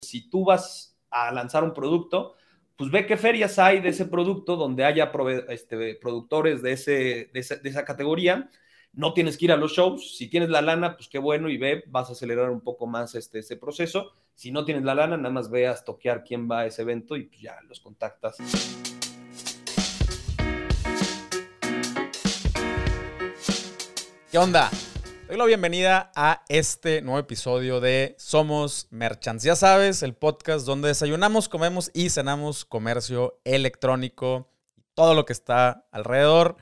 [0.00, 2.34] si tú vas a lanzar un producto,
[2.76, 5.12] pues ve qué ferias hay de ese producto donde haya
[5.48, 8.50] este, productores de, ese, de, esa, categoría.
[8.92, 10.16] No tienes que ir a los shows.
[10.16, 13.14] Si tienes la lana, pues qué bueno y ve, vas a acelerar un poco más
[13.14, 14.12] este, ese proceso.
[14.34, 17.24] Si no tienes la lana, nada más veas toquear quién va a ese evento y
[17.24, 18.38] pues ya los contactas.
[24.30, 24.70] ¿Qué onda?
[25.30, 29.44] Doy la bienvenida a este nuevo episodio de Somos Merchants.
[29.44, 35.32] Ya sabes, el podcast donde desayunamos, comemos y cenamos comercio electrónico y todo lo que
[35.32, 36.56] está alrededor.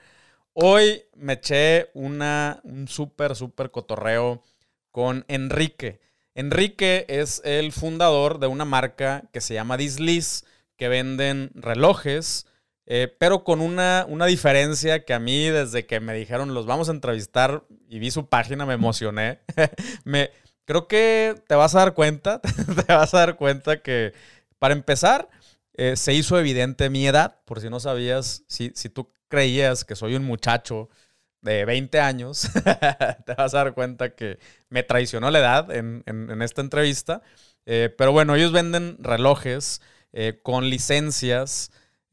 [0.52, 4.42] Hoy me eché una, un súper, súper cotorreo
[4.90, 6.02] con Enrique.
[6.34, 10.44] Enrique es el fundador de una marca que se llama Disliz,
[10.76, 12.46] que venden relojes
[12.90, 16.88] eh, pero con una, una diferencia que a mí desde que me dijeron los vamos
[16.88, 19.40] a entrevistar y vi su página me emocioné.
[20.04, 20.30] me,
[20.64, 22.40] creo que te vas a dar cuenta,
[22.86, 24.14] te vas a dar cuenta que
[24.58, 25.28] para empezar
[25.74, 29.94] eh, se hizo evidente mi edad, por si no sabías, si, si tú creías que
[29.94, 30.88] soy un muchacho
[31.42, 32.48] de 20 años,
[33.26, 34.38] te vas a dar cuenta que
[34.70, 37.20] me traicionó la edad en, en, esta entrevista.
[37.66, 39.82] Eh, pero bueno, ellos venden relojes
[40.42, 41.70] con licencias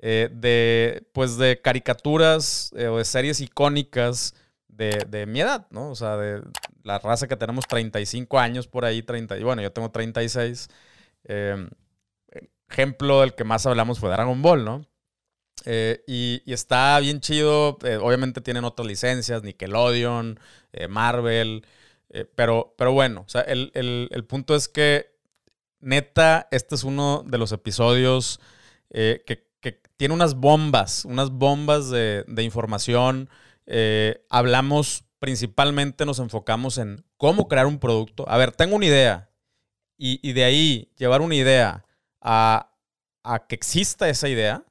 [0.07, 4.35] eh, de, pues de caricaturas eh, o de series icónicas
[4.67, 5.89] de, mi edad, ¿no?
[5.89, 6.43] O sea, de
[6.83, 10.69] la raza que tenemos 35 años por ahí, 30, y bueno, yo tengo 36.
[11.23, 11.71] Em,
[12.69, 14.85] ejemplo del que más hablamos fue Dragon Ball, ¿no?
[15.65, 20.39] Eh, y, está bien chido, obviamente tienen otras licencias, Nickelodeon,
[20.87, 21.65] Marvel,
[22.35, 25.15] pero, pero bueno, o sea, el, el, punto es que
[25.79, 28.39] neta, este es uno de los episodios
[28.91, 29.45] que
[29.97, 33.29] tiene unas bombas, unas bombas de, información.
[33.65, 38.25] Eh, hablamos principalmente, nos enfocamos en cómo crear un producto.
[38.27, 39.29] A ver, tengo una idea
[39.97, 41.85] y, de ahí llevar una idea
[42.21, 42.71] a,
[43.47, 44.63] que exista esa idea,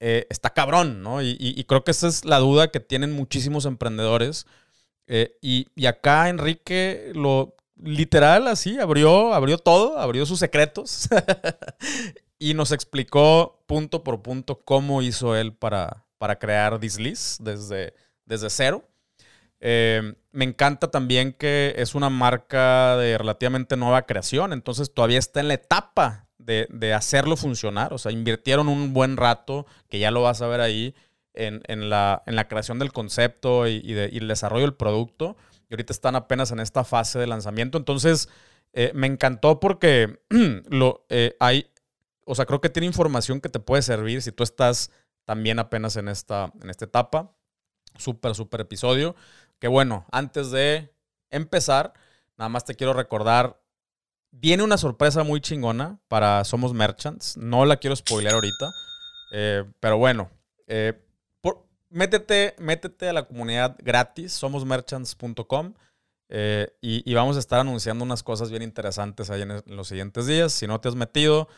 [0.00, 1.20] eh, está cabrón, ¿no?
[1.22, 4.46] Y, creo que esa es la duda que tienen muchísimos emprendedores.
[5.06, 11.08] Eh, y, y, acá Enrique lo literal así abrió, abrió todo, abrió sus secretos
[12.38, 17.94] y nos explicó punto por punto cómo hizo él para, para crear Disliz desde,
[18.24, 18.84] desde cero.
[19.60, 25.40] Eh, me encanta también que es una marca de relativamente nueva creación, entonces todavía está
[25.40, 27.92] en la etapa de, hacerlo funcionar.
[27.92, 30.94] O sea, invirtieron un buen rato, que ya lo vas a ver ahí,
[31.34, 35.36] en, la, en la, creación del concepto y, el desarrollo del producto.
[35.68, 37.78] Y ahorita están apenas en esta fase de lanzamiento.
[37.78, 38.28] Entonces,
[38.72, 40.20] eh, me encantó porque
[40.70, 41.70] lo, eh, hay,
[42.24, 44.90] o sea, creo que tiene información que te puede servir si tú estás
[45.24, 47.34] también apenas en esta, en esta etapa.
[47.96, 49.14] Súper, súper episodio.
[49.58, 50.94] Que bueno, antes de
[51.30, 51.92] empezar,
[52.36, 53.60] nada más te quiero recordar,
[54.30, 57.36] viene una sorpresa muy chingona para Somos Merchants.
[57.36, 58.70] No la quiero spoiler ahorita.
[59.32, 60.30] Eh, pero bueno,
[61.90, 65.74] métete, métete a la comunidad gratis, somosmerchants.com.
[66.30, 70.52] Eh, y, vamos a estar anunciando unas cosas bien interesantes ahí en los siguientes días.
[70.52, 71.48] Si no te has metido,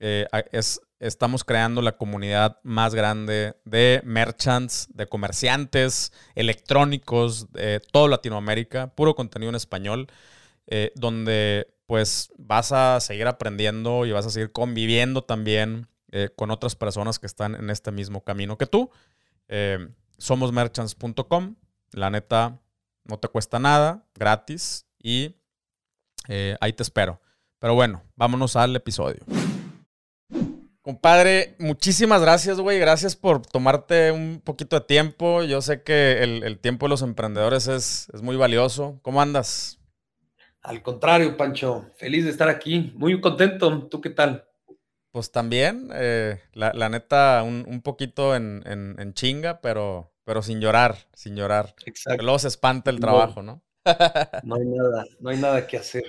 [0.00, 8.08] eh, es, estamos creando la comunidad más grande de merchants, de comerciantes electrónicos de toda
[8.08, 10.08] Latinoamérica, puro contenido en español,
[10.66, 16.50] eh, donde pues vas a seguir aprendiendo y vas a seguir conviviendo también eh, con
[16.50, 18.90] otras personas que están en este mismo camino que tú.
[20.18, 21.56] somosmerchants.com,
[21.92, 22.60] la neta
[23.04, 25.36] no te cuesta nada, gratis y
[26.60, 27.20] ahí te espero.
[27.58, 29.24] Pero bueno, vámonos al episodio.
[30.84, 32.78] Compadre, muchísimas gracias, güey.
[32.78, 35.42] Gracias por tomarte un poquito de tiempo.
[35.42, 38.98] Yo sé que el, tiempo de los emprendedores es, muy valioso.
[39.00, 39.80] ¿Cómo andas?
[40.60, 41.90] Al contrario, Pancho.
[41.96, 42.92] Feliz de estar aquí.
[42.96, 43.88] Muy contento.
[43.88, 44.46] ¿Tú qué tal?
[45.14, 51.76] Pues también, eh, la, neta, un, poquito en, chinga, pero, pero sin llorar, sin llorar.
[51.86, 52.24] Exacto.
[52.24, 53.62] luego se espanta el trabajo, ¿no?
[54.42, 56.02] no hay nada, no hay nada que hacer.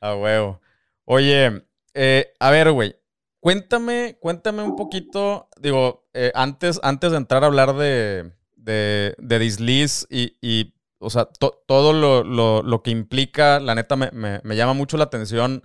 [0.00, 0.60] A huevo.
[1.04, 2.94] Oye, eh, a ver, güey
[3.40, 9.38] Cuéntame, cuéntame un poquito, digo, eh, antes, antes de entrar a hablar de, de, de
[9.40, 15.64] Disliz y, o sea, todo lo, que implica, la neta me, llama mucho la atención.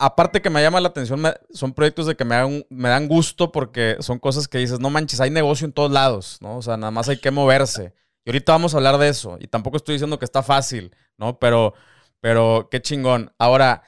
[0.00, 3.52] Aparte que me llama la atención, son proyectos de que me dan, me dan gusto
[3.52, 6.56] porque son cosas que dices, no manches, hay negocio en todos lados, ¿no?
[6.56, 7.94] O sea, nada más hay que moverse.
[8.24, 9.38] Y ahorita vamos a hablar de eso.
[9.40, 11.38] Y tampoco estoy diciendo que está fácil, ¿no?
[11.38, 11.74] Pero,
[12.20, 13.32] pero qué chingón.
[13.38, 13.82] Ahora,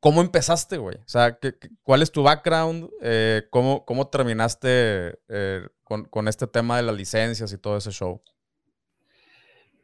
[0.00, 0.96] ¿Cómo empezaste, güey?
[0.96, 1.38] O sea,
[1.82, 2.88] ¿cuál es tu background?
[3.02, 8.22] Eh, ¿cómo, ¿cómo, terminaste eh, con, este tema de las licencias y todo ese show?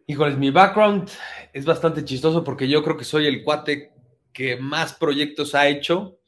[0.06, 1.10] Híjoles, mi background
[1.52, 3.92] es bastante chistoso porque yo creo que soy el cuate
[4.36, 6.18] que más proyectos ha hecho,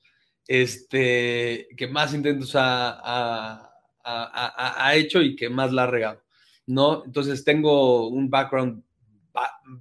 [0.46, 3.70] este, que más intentos ha,
[4.02, 6.24] ha, hecho y que más la ha regado,
[6.64, 7.04] ¿no?
[7.04, 8.82] Entonces tengo un background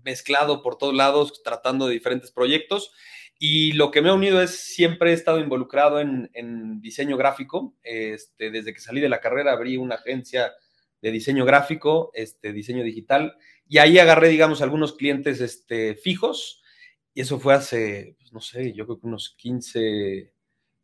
[0.03, 2.91] mezclado por todos lados, tratando de diferentes proyectos.
[3.39, 7.77] Y lo que me ha unido es siempre he estado involucrado en, diseño gráfico.
[7.81, 10.51] Este, desde que salí de la carrera abrí una agencia
[11.01, 13.37] de diseño gráfico, este, diseño digital,
[13.69, 16.61] y ahí agarré, digamos, algunos clientes este, fijos.
[17.13, 20.33] Y eso fue hace, pues, no sé, yo creo que unos 15,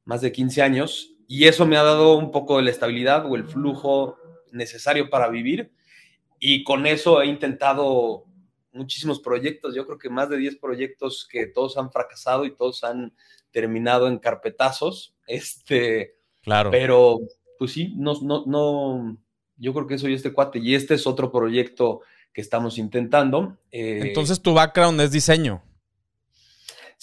[0.06, 1.14] más de 15 años.
[1.28, 4.18] Y eso me ha dado un poco de la estabilidad o el flujo
[4.52, 5.74] necesario para vivir.
[6.40, 8.26] Y con eso he intentado
[8.72, 12.84] muchísimos proyectos, yo creo que más de 10 proyectos que todos han fracasado y todos
[12.84, 13.14] han
[13.52, 15.16] terminado en carpetazos.
[15.26, 16.70] Este, claro.
[16.70, 17.22] Pero,
[17.58, 19.18] pues sí, no, no, no,
[19.56, 22.02] yo creo que soy este cuate y este es otro proyecto
[22.34, 23.58] que estamos intentando.
[23.72, 25.64] Eh, Entonces, tu background es diseño.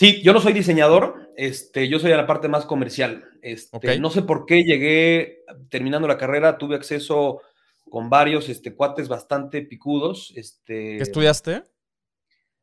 [0.00, 3.22] Sí, yo no soy diseñador, este, yo soy a la parte más comercial.
[3.42, 7.42] Este, No sé por qué llegué, terminando la carrera, tuve acceso
[7.86, 10.32] con varios este, cuates bastante picudos.
[10.36, 11.64] Este, ¿Qué estudiaste?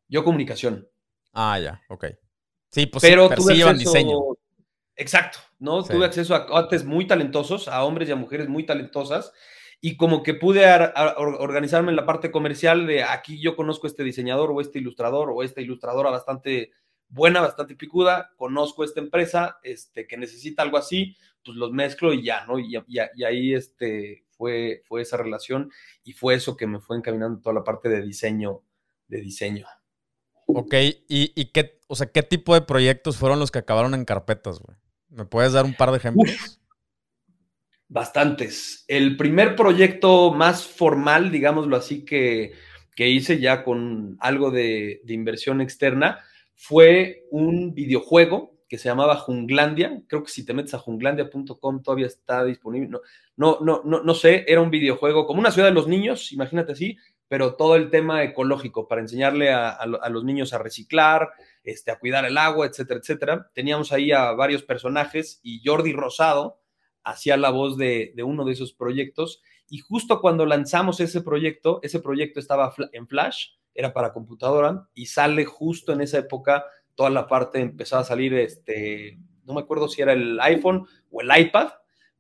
[0.08, 0.90] Yo comunicación.
[1.32, 2.06] Ah, ya, ok.
[2.72, 4.18] Sí, pues Pero tuve acceso, diseño.
[4.96, 5.84] Exacto, ¿no?
[5.84, 9.32] Tuve acceso a cuates muy talentosos, a hombres y a mujeres muy talentosas,
[9.80, 10.66] y como que pude
[11.18, 15.44] organizarme en la parte comercial de aquí yo conozco este diseñador o este ilustrador o
[15.44, 16.72] esta ilustradora bastante
[17.10, 22.24] buena, bastante picuda, conozco esta empresa este, que necesita algo así, pues los mezclo y
[22.24, 22.60] ya, ¿no?
[22.60, 25.72] Y, y ahí este, fue, fue esa relación
[26.04, 28.62] y fue eso que me fue encaminando toda la parte de diseño,
[29.08, 29.66] de diseño.
[30.46, 30.74] Ok,
[31.10, 34.78] ¿y, qué, o sea, qué tipo de proyectos fueron los que acabaron en carpetas, güey?
[35.10, 36.62] ¿Me puedes dar un par de ejemplos?
[37.90, 38.84] bastantes.
[38.90, 42.52] El primer proyecto más formal, digámoslo así, que,
[42.96, 46.20] que hice ya con algo de, de inversión externa
[46.58, 50.02] fue un videojuego que se llamaba Junglandia.
[50.08, 52.90] Creo que si te metes a junglandia.com todavía está disponible.
[52.90, 53.02] No,
[53.38, 56.72] no, no, no, no sé, era un videojuego como una ciudad de los niños, imagínate
[56.74, 61.30] así, pero todo el tema ecológico para enseñarle a, los niños a reciclar,
[61.64, 63.52] este, a cuidar el agua, etcétera, etcétera.
[63.54, 66.60] Teníamos ahí a varios personajes y Jordi Rosado
[67.04, 69.42] hacía la voz de, de uno de esos proyectos.
[69.70, 75.06] Y justo cuando lanzamos ese proyecto, ese proyecto estaba en Flash, era para computadora y
[75.06, 76.66] sale justo en esa época
[76.96, 81.22] toda la parte empezó a salir, este, no me acuerdo si era el iPhone o
[81.22, 81.70] el iPad,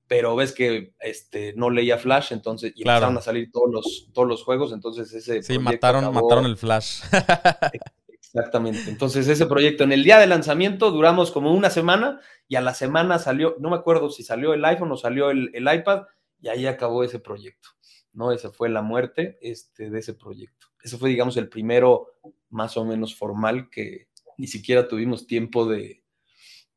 [0.07, 4.27] pero ves que este, no leía Flash, entonces, y empezaron a salir todos los, todos
[4.27, 5.41] los juegos, entonces ese...
[5.41, 7.01] Sí, mataron, mataron el Flash.
[8.11, 8.87] Exactamente.
[8.87, 12.75] Entonces, ese proyecto, en el día de lanzamiento duramos como una semana y a la
[12.75, 16.03] semana salió, no me acuerdo si salió el iPhone o salió el, el iPad,
[16.39, 17.69] y ahí acabó ese proyecto,
[18.17, 18.31] ¿no?
[18.31, 20.67] Esa fue la muerte este, de ese proyecto.
[20.83, 22.15] Ese fue, digamos, el primero
[22.49, 26.03] más o menos formal que, ni siquiera tuvimos tiempo de,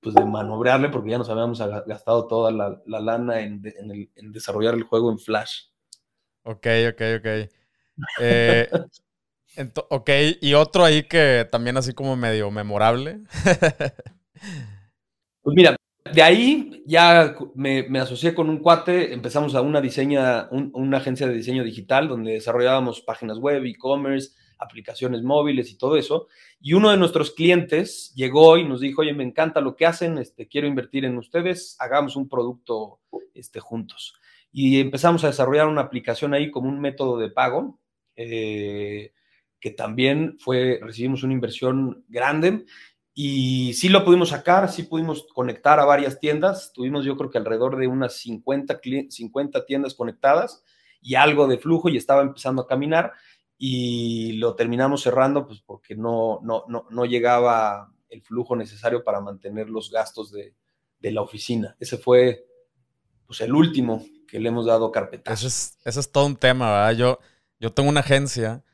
[0.00, 3.62] pues, de manobrarle porque ya nos habíamos gastado toda la, lana en,
[4.32, 5.68] desarrollar el juego en Flash.
[6.42, 7.26] Ok, ok, ok.
[8.20, 8.68] Eh,
[9.88, 10.10] ok,
[10.42, 13.20] y otro ahí que también así como medio memorable.
[15.42, 15.74] pues mira,
[16.04, 21.34] de ahí ya me, asocié con un cuate, empezamos a una diseña, una agencia de
[21.34, 26.28] diseño digital donde desarrollábamos páginas web, e-commerce, aplicaciones móviles y todo eso.
[26.60, 30.18] Y uno de nuestros clientes llegó y nos dijo, oye, me encanta lo que hacen,
[30.18, 33.00] este, quiero invertir en ustedes, hagamos un producto
[33.34, 34.14] este, juntos.
[34.52, 37.78] Y empezamos a desarrollar una aplicación ahí como un método de pago,
[38.16, 39.12] eh,
[39.60, 42.64] que también fue, recibimos una inversión grande
[43.14, 47.38] y sí lo pudimos sacar, sí pudimos conectar a varias tiendas, tuvimos yo creo que
[47.38, 50.62] alrededor de unas 50, 50 tiendas conectadas
[51.02, 53.12] y algo de flujo y estaba empezando a caminar
[53.58, 59.20] y lo terminamos cerrando pues porque no, no, no, no llegaba el flujo necesario para
[59.20, 60.54] mantener los gastos de,
[60.98, 61.76] de, la oficina.
[61.78, 62.46] Ese fue
[63.26, 65.32] pues el último que le hemos dado carpeta.
[65.32, 66.92] Eso es, eso es todo un tema, ¿verdad?
[66.92, 67.18] Yo,
[67.58, 68.64] yo tengo una agencia,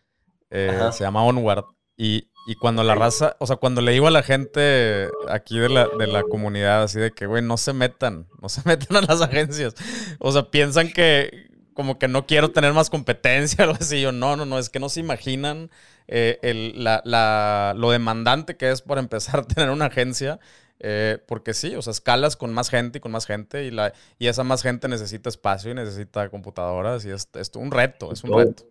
[0.50, 1.64] eh, se llama Onward,
[1.96, 5.68] y, y, cuando la raza, o sea, cuando le digo a la gente aquí de
[5.68, 9.00] la, de la comunidad, así de que, güey, no se metan, no se metan a
[9.02, 9.74] las agencias.
[10.18, 14.00] O sea, piensan que, como que no quiero tener más competencia, algo así.
[14.00, 15.70] Yo, no, no, no, es que no se imaginan
[16.08, 20.40] eh, el, la, lo demandante que es por empezar a tener una agencia.
[20.78, 23.94] Eh, porque sí, o sea, escalas con más gente y con más gente y, la,
[24.18, 28.22] y esa más gente necesita espacio y necesita computadoras y es, es un reto, es
[28.24, 28.64] un reto.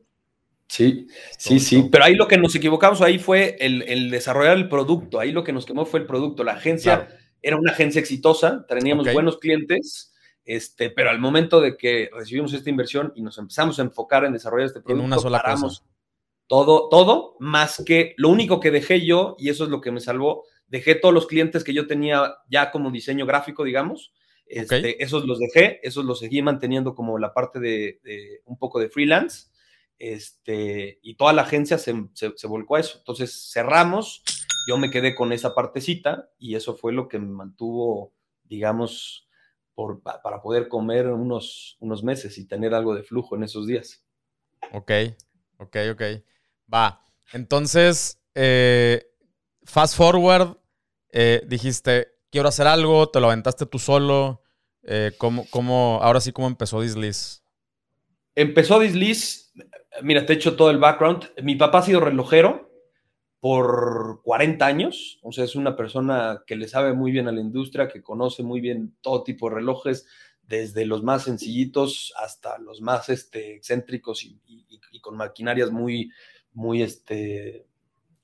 [0.68, 1.08] Sí,
[1.38, 5.32] sí, sí, pero ahí lo que nos equivocamos ahí fue el, desarrollar el producto, ahí
[5.32, 6.44] lo que nos quemó fue el producto.
[6.44, 7.08] La agencia
[7.42, 12.70] era una agencia exitosa, teníamos buenos clientes, este, pero al momento de que recibimos esta
[12.70, 15.84] inversión y nos empezamos a enfocar en desarrollar este producto, en una sola paramos
[16.48, 20.00] todo, todo, más que lo único que dejé yo, y eso es lo que me
[20.00, 24.14] salvó, dejé todos los clientes que yo tenía ya como diseño gráfico, digamos.
[24.46, 28.90] Este, Esos los dejé, esos los seguí manteniendo como la parte de, un poco de
[28.90, 29.48] freelance.
[29.98, 32.98] Este, y toda la agencia se, se, volcó a eso.
[32.98, 34.24] Entonces cerramos,
[34.68, 39.28] yo me quedé con esa partecita y eso fue lo que me mantuvo, digamos,
[39.74, 44.04] por, para poder comer unos, unos meses y tener algo de flujo en esos días.
[44.72, 44.92] Ok,
[45.58, 46.02] ok, ok.
[46.74, 47.06] Va.
[47.34, 49.06] Entonces, eh,
[49.64, 50.58] fast forward,
[51.10, 54.42] eh, dijiste, quiero hacer algo, te lo aventaste tú solo.
[54.84, 57.44] Eh, ¿cómo, ahora sí, ¿cómo empezó Disliz?
[58.36, 59.45] Empezó Disliz,
[60.02, 61.32] mira, te he hecho todo el background.
[61.44, 62.72] Mi papá ha sido relojero
[63.40, 67.42] por 40 años, o sea, es una persona que le sabe muy bien a la
[67.42, 70.08] industria, que conoce muy bien todo tipo de relojes,
[70.48, 74.40] desde los más sencillitos hasta los más este, excéntricos y,
[75.02, 76.12] con maquinarias muy,
[76.54, 77.68] muy este,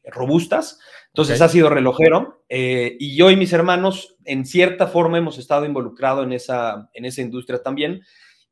[0.03, 0.79] robustas.
[1.07, 5.65] Entonces ha sido relojero eh, y yo y mis hermanos en cierta forma hemos estado
[5.65, 8.01] involucrados en esa, en esa industria también.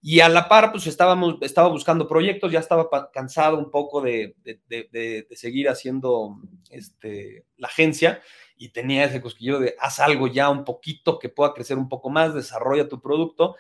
[0.02, 4.36] Y a la par, pues estábamos, estaba buscando proyectos, ya estaba cansado un poco de,
[4.44, 6.38] de, seguir haciendo
[6.70, 8.22] este, la agencia
[8.56, 12.10] y tenía ese cosquillo de haz algo ya un poquito que pueda crecer un poco
[12.10, 13.56] más, desarrolla tu producto.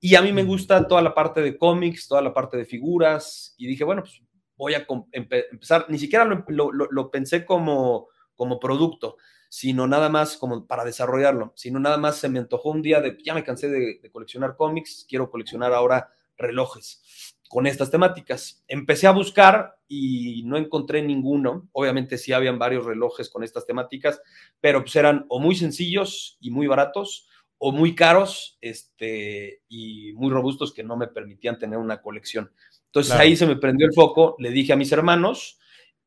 [0.00, 3.54] Y a mí me gusta toda la parte de cómics, toda la parte de figuras
[3.56, 4.20] y dije, bueno, pues
[4.56, 9.16] voy a empezar, ni siquiera lo, pensé como, como producto,
[9.54, 13.16] sino nada más como para desarrollarlo, sino nada más se me antojó un día de,
[13.24, 18.64] ya me cansé de, coleccionar cómics, quiero coleccionar ahora relojes con estas temáticas.
[18.66, 21.68] Empecé a buscar y no encontré ninguno.
[21.70, 24.20] Obviamente sí habían varios relojes con estas temáticas,
[24.60, 30.32] pero pues eran o muy sencillos y muy baratos o muy caros este, y muy
[30.32, 32.50] robustos que no me permitían tener una colección.
[32.86, 35.60] Entonces ahí se me prendió el foco, le dije a mis hermanos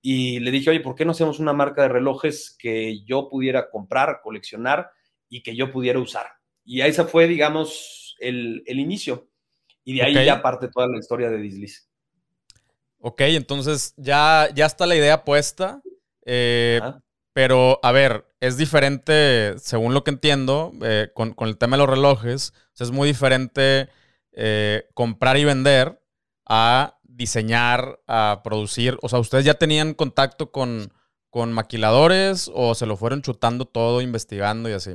[0.09, 3.69] y le dije, oye, ¿por qué no hacemos una marca de relojes que yo pudiera
[3.69, 4.89] comprar, coleccionar
[5.27, 6.27] y que yo pudiera usar?
[6.63, 9.29] Y ahí se fue, digamos, el, inicio.
[9.83, 11.89] Y de ahí ya parte toda la historia de Dislis.
[12.99, 15.81] Ok, entonces ya, ya está la idea puesta.
[16.25, 16.79] Eh,
[17.33, 21.89] pero, a ver, es diferente, según lo que entiendo, eh, con, el tema de los
[21.89, 22.53] relojes.
[22.79, 23.89] es muy diferente
[24.31, 26.01] eh, comprar y vender
[26.45, 28.97] a diseñar, a producir?
[29.01, 30.93] O sea, ¿ustedes ya tenían contacto con,
[31.29, 34.91] con maquiladores o se lo fueron chutando todo, investigando y así?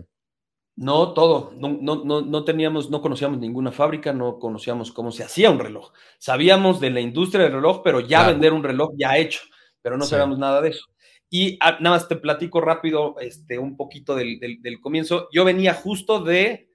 [0.75, 1.53] No, todo.
[1.57, 5.93] No, no, no, teníamos, no conocíamos ninguna fábrica, no conocíamos cómo se hacía un reloj.
[6.19, 9.41] Sabíamos de la industria del reloj, pero ya vender un reloj ya hecho,
[9.83, 10.87] pero no sabíamos nada de eso.
[11.29, 15.29] Y ah, nada más te platico rápido este, un poquito del, del, comienzo.
[15.33, 16.71] Yo venía justo de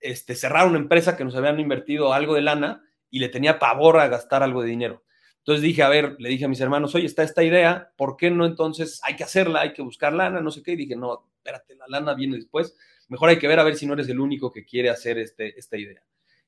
[0.00, 3.98] este, cerrar una empresa que nos habían invertido algo de lana y le tenía pavor
[3.98, 5.04] a gastar algo de dinero.
[5.38, 8.30] Entonces dije, a ver, le dije a mis hermanos, oye, está esta idea, ¿por qué
[8.30, 10.72] no entonces hay que hacerla, hay que buscar lana, no sé qué?
[10.72, 12.76] Y dije, no, espérate, la lana viene después,
[13.08, 15.58] mejor hay que ver a ver si no eres el único que quiere hacer este,
[15.58, 16.02] esta idea.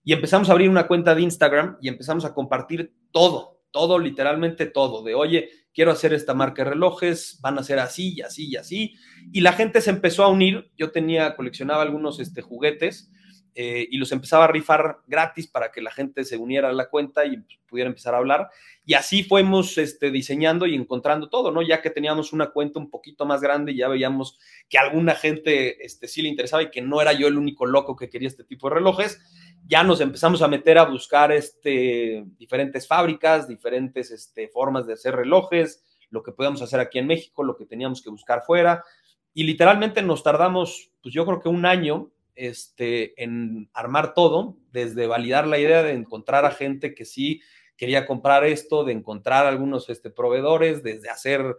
[0.05, 4.67] Y empezamos a abrir una cuenta de Instagram y empezamos a compartir todo, todo, literalmente
[4.67, 8.49] todo, de, oye, quiero hacer esta marca de relojes, van a ser así y así
[8.49, 8.95] y así.
[9.33, 13.11] Y la gente se empezó a unir, yo tenía, coleccionaba algunos este, juguetes
[13.55, 16.89] eh, y los empezaba a rifar gratis para que la gente se uniera a la
[16.89, 18.51] cuenta y pudiera empezar a hablar.
[18.85, 21.63] Y así fuimos este, diseñando y encontrando todo, ¿no?
[21.63, 24.39] Ya que teníamos una cuenta un poquito más grande, ya veíamos
[24.69, 27.97] que alguna gente este, sí le interesaba y que no era yo el único loco
[27.97, 29.21] que quería este tipo de relojes,
[29.67, 35.15] ya nos empezamos a meter a buscar este, diferentes fábricas, diferentes este, formas de hacer
[35.15, 38.85] relojes, lo que podíamos hacer aquí en México, lo que teníamos que buscar fuera.
[39.33, 45.07] Y literalmente nos tardamos, pues yo creo que un año este, en armar todo, desde
[45.07, 47.41] validar la idea de encontrar a gente que sí
[47.77, 51.57] quería comprar esto, de encontrar algunos este, proveedores, desde hacer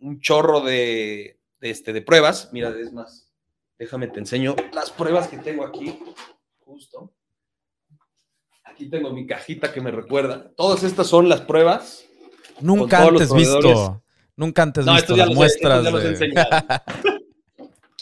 [0.00, 2.50] un chorro de, este, de pruebas.
[2.52, 3.30] Mira, es más,
[3.78, 5.98] déjame te enseño las pruebas que tengo aquí,
[6.60, 7.12] justo.
[8.64, 10.50] Aquí tengo mi cajita que me recuerda.
[10.56, 12.04] Todas estas son las pruebas.
[12.60, 14.02] Nunca antes visto.
[14.36, 15.84] Nunca antes visto las muestras.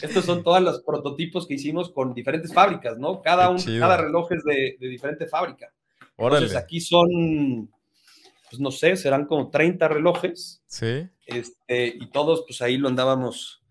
[0.01, 3.21] Estos son todos los prototipos que hicimos con diferentes fábricas, ¿no?
[3.21, 5.71] Cada, un, cada reloj es de, diferente fábrica.
[6.17, 7.69] Entonces aquí son,
[8.49, 10.61] pues no sé, serán como 30 relojes.
[10.67, 11.07] Sí.
[11.25, 13.61] Este, y todos, pues ahí lo andábamos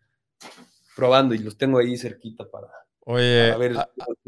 [0.97, 2.69] probando y los tengo ahí cerquita para,
[3.11, 3.75] Oye, ver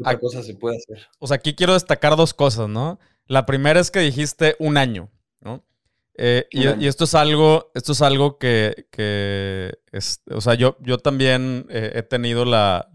[0.09, 1.07] qué cosa se puede hacer.
[1.19, 2.99] O sea, aquí quiero destacar dos cosas, ¿no?
[3.27, 5.63] La primera es que dijiste un año, ¿no?
[6.23, 8.85] Eh, y, esto es algo, esto es algo que,
[9.91, 12.89] es, o sea, yo, yo también eh, he tenido la,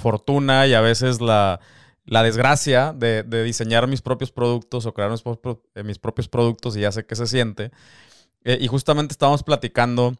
[0.00, 1.60] fortuna y a veces la,
[2.04, 7.04] desgracia de, diseñar mis propios productos o crear mis, propios, eh, productos y ya sé
[7.04, 7.72] qué se siente.
[8.44, 10.14] y justamente estábamos platicando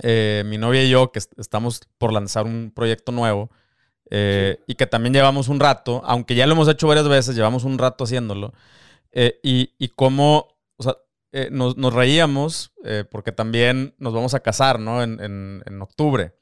[0.00, 3.50] eh, mi novia y yo, que estamos por lanzar un proyecto nuevo,
[4.10, 7.64] eh, y que también llevamos un rato, aunque ya lo hemos hecho varias veces, llevamos
[7.64, 8.52] un rato haciéndolo,
[9.12, 10.51] eh, y, y cómo,
[11.32, 12.72] sea, nos, reíamos,
[13.10, 15.02] porque también nos vamos a casar, ¿no?
[15.02, 16.34] En, en, en octubre.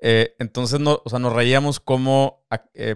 [0.00, 2.46] entonces, no, o sea, nos reíamos como,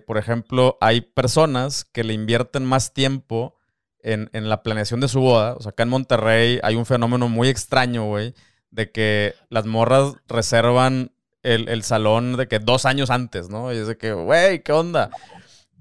[0.06, 3.56] por ejemplo, hay personas que le invierten más tiempo
[4.00, 5.54] en, en, la planeación de su boda.
[5.54, 8.34] O sea, acá en Monterrey hay un fenómeno muy extraño, güey,
[8.70, 13.72] de que las morras reservan el, salón de que dos años antes, ¿no?
[13.72, 15.10] Y es de que, güey, ¿qué onda?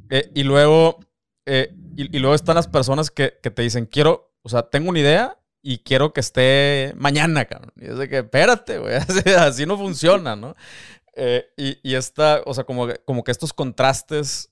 [0.10, 1.00] Eh, y luego,
[1.46, 5.38] eh, y, luego están las personas que, te dicen, quiero, o sea, tengo una idea
[5.62, 7.74] y quiero que esté mañana, cabrón.
[7.75, 8.96] Y es de que, espérate, güey,
[9.38, 10.56] así, no funciona, ¿no?
[11.16, 14.51] Eh, y, y esta, o sea, como, como que estos contrastes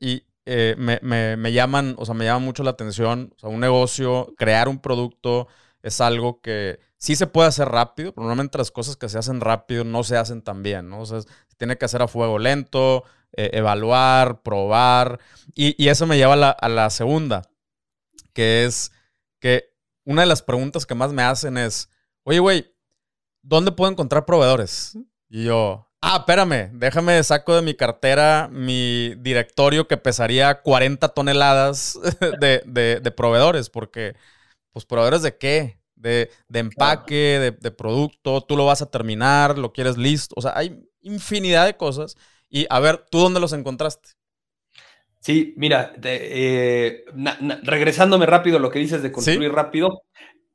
[0.00, 3.32] y me, me, me, llaman, o sea, me llaman mucho la atención.
[3.36, 5.48] O sea, un negocio, crear un producto
[5.84, 9.42] es algo que sí se puede hacer rápido, pero normalmente las cosas que se hacen
[9.42, 11.00] rápido no se hacen tan bien, ¿no?
[11.00, 13.04] O sea, se tiene que hacer a fuego lento,
[13.36, 15.20] eh, evaluar, probar.
[15.54, 17.42] Y, eso me lleva a la, segunda,
[18.32, 18.92] que es
[19.44, 19.74] que
[20.04, 21.90] una de las preguntas que más me hacen es,
[22.22, 22.74] oye, güey,
[23.42, 24.96] ¿dónde puedo encontrar proveedores?
[25.28, 31.98] Y yo, ah, espérame, déjame saco de mi cartera mi directorio que pesaría 40 toneladas
[32.40, 34.16] de, de proveedores, porque,
[34.72, 35.78] pues, proveedores de qué?
[36.04, 40.34] de, empaque, de, producto, tú lo vas a terminar, lo quieres listo.
[40.36, 42.16] O sea, hay infinidad de cosas.
[42.48, 44.10] Y a ver, ¿tú dónde los encontraste?
[45.24, 47.02] Sí, mira, eh,
[47.62, 50.02] regresándome rápido a lo que dices de construir rápido,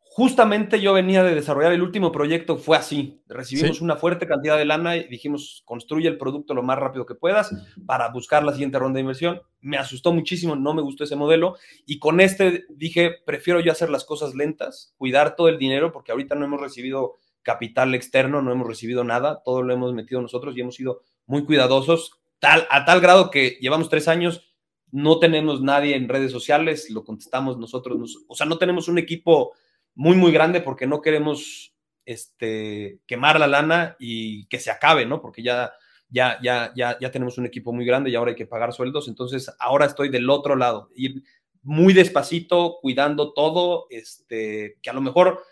[0.03, 3.19] justamente yo venía de desarrollar el último proyecto, fue así.
[3.27, 7.15] Recibimos una fuerte cantidad de lana y dijimos, construye el producto lo más rápido que
[7.15, 7.51] puedas
[7.87, 9.41] para buscar la siguiente ronda de inversión.
[9.59, 11.55] Me asustó muchísimo, no me gustó ese modelo.
[11.87, 16.11] Y con este dije, prefiero yo hacer las cosas lentas, cuidar todo el dinero, porque
[16.11, 20.55] ahorita no hemos recibido capital externo, no hemos recibido nada, todo lo hemos metido nosotros
[20.55, 24.48] y hemos sido muy cuidadosos, tal, a tal grado que llevamos tres años,
[24.91, 29.53] no tenemos nadie en redes sociales, lo contestamos nosotros, o sea, no tenemos un equipo
[29.95, 31.73] muy, muy grande porque no queremos
[32.05, 35.21] este, quemar la lana y que se acabe, ¿no?
[35.21, 35.71] Porque ya,
[36.09, 39.07] ya, ya, ya, ya tenemos un equipo muy grande y ahora hay que pagar sueldos.
[39.07, 41.23] Entonces, ahora estoy del otro lado, ir
[41.61, 45.43] muy despacito, cuidando todo, este, que a lo mejor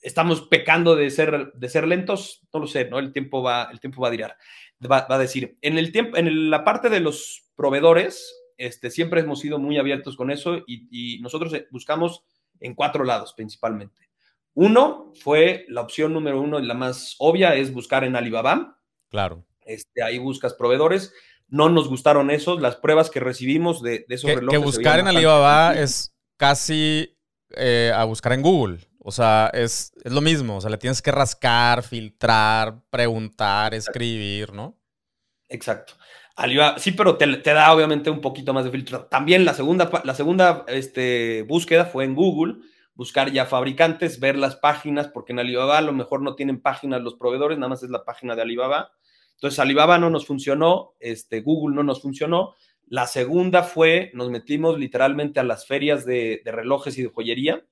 [0.00, 2.98] estamos pecando de ser, de ser lentos, no lo sé, ¿no?
[2.98, 4.36] El tiempo va, el tiempo va a tirar,
[4.90, 5.58] va, a decir.
[5.62, 10.16] En el tiempo, en la parte de los proveedores, este, siempre hemos sido muy abiertos
[10.16, 12.24] con eso y, y nosotros buscamos
[12.60, 14.06] en cuatro lados principalmente.
[14.56, 18.80] Uno fue la opción número uno, la más obvia, es buscar en Alibaba.
[19.10, 19.44] Claro.
[19.66, 21.12] Este, ahí buscas proveedores.
[21.46, 22.62] No nos gustaron esos.
[22.62, 24.58] Las pruebas que recibimos de, esos relojes.
[24.58, 27.18] Que buscar en Alibaba es casi
[27.50, 28.78] eh, a buscar en Google.
[28.98, 30.56] O sea, es, es, lo mismo.
[30.56, 34.80] O sea, le tienes que rascar, filtrar, preguntar, escribir, ¿no?
[35.50, 35.92] Exacto
[36.76, 39.06] sí, pero te, da obviamente un poquito más de filtro.
[39.06, 42.56] También la segunda, la segunda este, búsqueda fue en Google,
[42.94, 47.02] buscar ya fabricantes, ver las páginas, porque en Alibaba a lo mejor no tienen páginas
[47.02, 48.92] los proveedores, nada más es la página de Alibaba.
[49.34, 52.54] Entonces Alibaba no nos funcionó, este, Google no nos funcionó.
[52.86, 57.64] La segunda fue, nos metimos literalmente a las ferias de, relojes y de joyería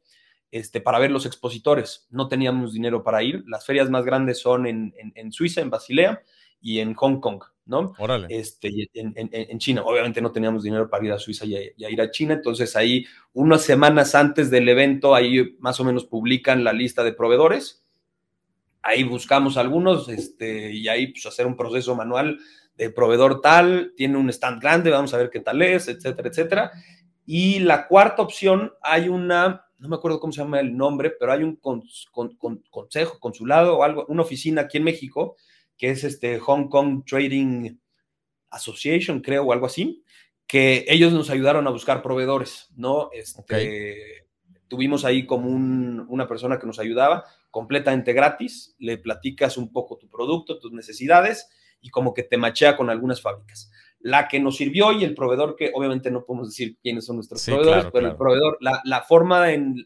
[0.51, 2.07] este, para ver los expositores.
[2.11, 3.45] No teníamos dinero para ir.
[3.47, 6.23] Las ferias más grandes son en Suiza, en Basilea
[6.61, 7.43] y en Hong Kong.
[7.67, 7.95] ¿no?
[7.99, 8.27] Órale.
[8.31, 9.83] Este, en, en, China.
[9.85, 13.07] Obviamente no teníamos dinero para ir a Suiza y a, ir a China, entonces ahí
[13.33, 17.85] unas semanas antes del evento, ahí más o menos publican la lista de proveedores.
[18.83, 22.39] Ahí buscamos algunos este, y ahí pues hacer un proceso manual
[22.77, 26.73] de proveedor tal, tiene un stand grande, vamos a ver qué tal es, etcétera, etcétera.
[27.25, 31.33] Y la cuarta opción, hay una, no me acuerdo cómo se llama el nombre, pero
[31.33, 35.37] hay un consejo, consulado o algo, una oficina aquí en México
[35.77, 37.77] que es este Hong Kong Trading
[38.51, 40.05] Association, creo, o algo así,
[40.47, 43.11] que ellos nos ayudaron a buscar proveedores, ¿no?
[43.13, 44.25] Este,
[44.69, 50.09] Tuvimos ahí como una persona que nos ayudaba, completamente gratis, le platicas un poco tu
[50.09, 51.49] producto, tus necesidades
[51.81, 53.71] y como que te machea con algunas fábricas.
[54.01, 57.45] La que nos sirvió y el proveedor, que obviamente no podemos decir quiénes son nuestros
[57.45, 59.77] proveedores, pero el proveedor, la, la forma en,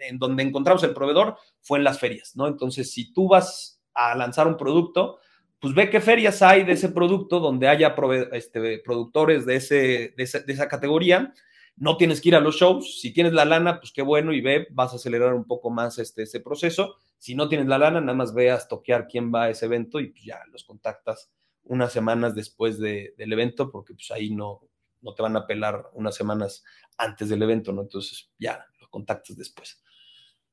[0.00, 2.46] en donde encontramos el proveedor fue en las ferias, ¿no?
[2.46, 5.18] Entonces, si tú vas a lanzar un producto,
[5.60, 7.94] pues ve qué ferias hay de ese producto donde haya
[8.32, 11.34] este, productores de, ese, de, esa, categoría.
[11.76, 13.00] No tienes que ir a los shows.
[13.00, 15.98] Si tienes la lana, pues qué bueno y ve, vas a acelerar un poco más
[15.98, 16.96] este, ese proceso.
[17.18, 20.08] Si no tienes la lana, nada más veas toquear quién va a ese evento y
[20.08, 21.30] pues ya los contactas
[21.64, 24.60] unas semanas después del evento, porque pues ahí no,
[25.02, 26.64] no te van a pelar unas semanas
[26.96, 27.82] antes del evento, ¿no?
[27.82, 29.82] Entonces ya los contactas después.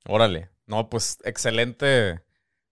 [0.08, 2.25] Órale, no, pues excelente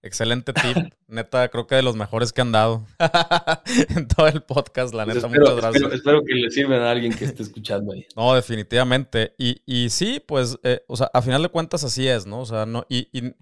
[0.03, 0.93] Excelente tip.
[1.07, 2.85] neta, creo que de los mejores que han dado
[3.95, 5.27] en todo el podcast, la pues neta.
[5.29, 5.93] muchas gracias.
[5.93, 8.05] Espero, que le sirvan a alguien que esté escuchando ahí.
[8.17, 9.33] No, definitivamente.
[9.37, 12.41] Y, y sí, pues, eh, o sea, a final de cuentas así es, ¿no?
[12.41, 13.33] O sea, no, y, y,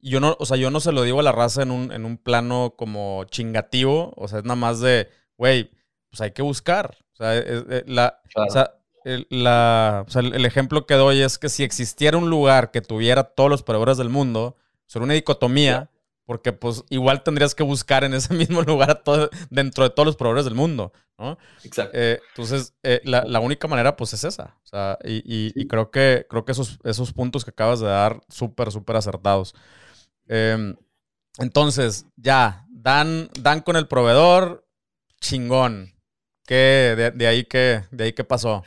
[0.00, 2.04] yo no, o sea, yo no se lo digo a la raza en un, en
[2.04, 4.12] un plano como chingativo.
[4.16, 5.70] O sea, es nada más de, güey,
[6.10, 6.96] pues hay que buscar.
[7.12, 7.40] O sea,
[7.86, 12.16] la, o sea, el, la, o sea, el, ejemplo que doy es que si existiera
[12.18, 15.88] un lugar que tuviera todos los proveedores del mundo, sería una dicotomía
[16.30, 20.14] porque pues igual tendrías que buscar en ese mismo lugar todo, dentro de todos los
[20.14, 21.36] proveedores del mundo, ¿no?
[21.64, 21.90] Exacto.
[21.92, 24.56] Eh, entonces, eh, la, única manera pues es esa.
[24.62, 28.70] O sea, y, creo que, creo que esos, esos puntos que acabas de dar, súper,
[28.70, 29.56] súper acertados.
[30.28, 30.76] Em,
[31.38, 34.64] entonces, ya, dan, dan con el proveedor,
[35.20, 35.96] chingón.
[36.46, 38.62] ¿Qué, de, ahí qué, de ahí qué pasó?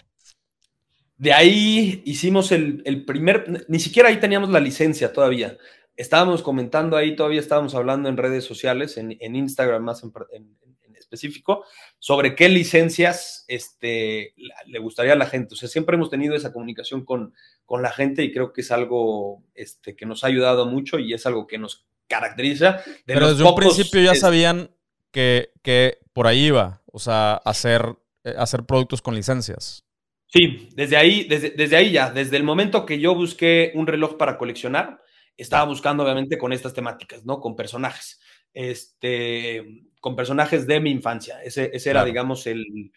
[1.16, 5.58] De ahí hicimos el, el primer, ni siquiera ahí teníamos la licencia todavía
[5.96, 10.58] estábamos comentando ahí, todavía estábamos hablando en redes sociales, en, Instagram más en,
[10.96, 11.66] específico,
[12.00, 14.34] sobre qué licencias este,
[14.66, 15.54] le gustaría a la gente.
[15.54, 17.34] O sea, siempre hemos tenido esa comunicación con,
[17.66, 21.14] con la gente y creo que es algo este, que nos ha ayudado mucho y
[21.14, 22.82] es algo que nos caracteriza.
[23.06, 24.72] Pero desde un principio ya sabían
[25.12, 29.84] que, que, por ahí iba, o sea, hacer, eh, hacer productos con licencias.
[30.28, 34.18] Sí, desde ahí, desde, desde ahí ya, desde el momento que yo busqué un reloj
[34.18, 35.03] para coleccionar,
[35.38, 37.40] estaba buscando obviamente con estas temáticas, ¿no?
[37.40, 38.20] Con personajes,
[38.54, 41.42] este, con personajes de mi infancia.
[41.44, 42.92] Ese, era, digamos, el,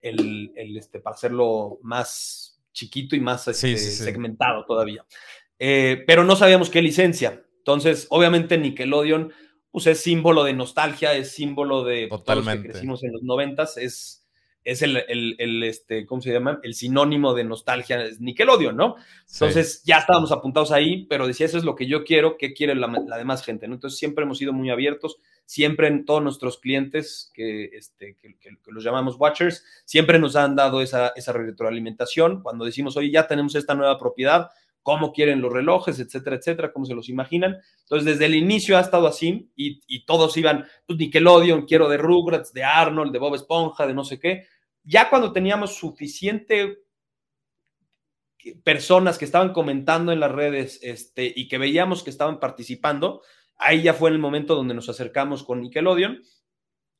[0.00, 5.04] el, este, para hacerlo más chiquito y más este, segmentado todavía.
[5.58, 7.44] Eh, pero no sabíamos qué licencia.
[7.58, 9.32] Entonces, obviamente Nickelodeon,
[9.70, 12.66] pues es símbolo de nostalgia, es símbolo de Totalmente.
[12.66, 14.21] que crecimos en los noventas, es
[14.64, 16.60] es el, el, este, ¿cómo se llama?
[16.62, 18.96] El sinónimo de nostalgia, es Nickelodeon, ¿no?
[19.32, 22.74] Entonces ya estábamos apuntados ahí, pero decía, eso es lo que yo quiero, ¿qué quiere
[22.74, 23.66] la, demás gente?
[23.66, 23.74] ¿no?
[23.74, 28.84] Entonces siempre hemos sido muy abiertos, siempre en todos nuestros clientes, que, este, que, los
[28.84, 32.42] llamamos watchers, siempre nos han dado esa, esa retroalimentación.
[32.42, 34.50] Cuando decimos, oye, ya tenemos esta nueva propiedad,
[34.82, 37.58] cómo quieren los relojes, etcétera, etcétera, cómo se los imaginan.
[37.80, 42.52] Entonces, desde el inicio ha estado así y, todos iban, pues Nickelodeon, quiero de Rugrats,
[42.52, 44.46] de Arnold, de Bob Esponja, de no sé qué.
[44.84, 46.78] Ya cuando teníamos suficiente
[48.64, 53.22] personas que estaban comentando en las redes este, y que veíamos que estaban participando,
[53.56, 56.20] ahí ya fue el momento donde nos acercamos con Nickelodeon,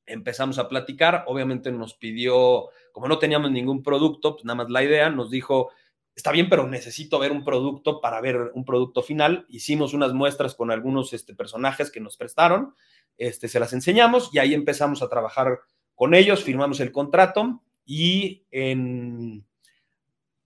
[0.07, 4.85] empezamos a platicar, obviamente nos pidió, como no teníamos ningún producto, pues nada más la
[4.85, 5.71] idea, nos dijo,
[6.15, 9.47] está bien, pero necesito ver un producto para ver un producto final.
[9.49, 12.75] Hicimos unas muestras con algunos este, personajes que nos prestaron,
[13.17, 15.61] este, se las enseñamos y ahí empezamos a trabajar
[15.95, 19.45] con ellos, firmamos el contrato y en,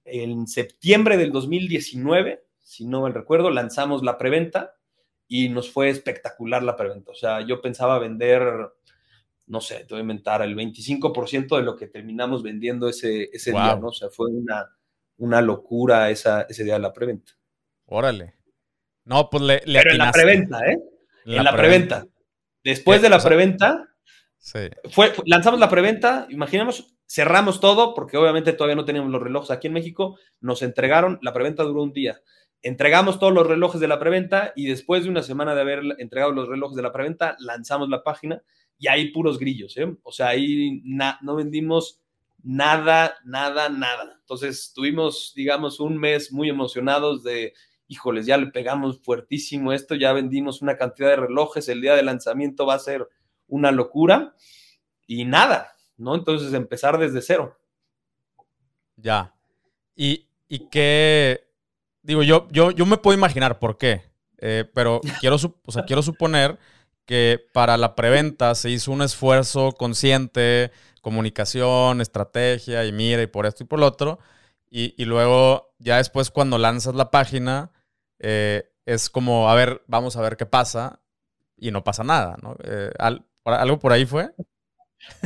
[0.04, 4.74] en septiembre del 2019, si no me recuerdo, lanzamos la preventa
[5.28, 7.12] y nos fue espectacular la preventa.
[7.12, 8.42] O sea, yo pensaba vender,
[9.46, 13.50] no sé, te voy a inventar, el 25% de lo que terminamos vendiendo ese, ese
[13.50, 13.88] día, ¿no?
[13.88, 14.75] O sea, fue una,
[15.18, 17.32] una locura esa, ese día de la preventa.
[17.86, 18.34] Órale.
[19.04, 20.78] No, pues le, Pero en la preventa, ¿eh?
[21.24, 22.06] en la preventa.
[22.64, 23.88] Después de la preventa,
[24.90, 29.68] fue, lanzamos la preventa, imaginemos, cerramos todo, porque obviamente todavía no teníamos los relojes aquí
[29.68, 32.20] en México, nos entregaron, la preventa duró un día.
[32.62, 36.32] Entregamos todos los relojes de la preventa y después de una semana de haber entregado
[36.32, 38.42] los relojes de la preventa, lanzamos la página
[38.78, 39.96] y ahí puros grillos, ¿eh?
[40.02, 42.02] O sea, ahí no vendimos
[42.46, 44.16] nada, nada, nada.
[44.20, 47.52] Entonces tuvimos, digamos, un mes muy emocionados de,
[47.88, 52.04] híjoles, ya le pegamos fuertísimo esto, ya vendimos una cantidad de relojes, el día de
[52.04, 53.08] lanzamiento va a ser
[53.48, 54.34] una locura
[55.08, 56.14] y nada, ¿no?
[56.14, 57.58] Entonces empezar desde cero.
[58.94, 59.34] Ya.
[59.96, 61.48] Y, y qué,
[62.02, 64.02] digo, yo, yo, yo me puedo imaginar por qué,
[64.38, 66.58] eh, pero quiero, o sea, quiero suponer
[67.06, 70.70] que para la preventa se hizo un esfuerzo consciente,
[71.06, 74.18] comunicación, estrategia y mira y por esto y por lo otro.
[74.68, 77.70] Y, luego ya después cuando lanzas la página
[78.18, 81.00] eh, es como, a ver, vamos a ver qué pasa
[81.56, 82.56] y no pasa nada, ¿no?
[82.64, 82.90] Eh,
[83.44, 84.32] ¿Algo por ahí fue?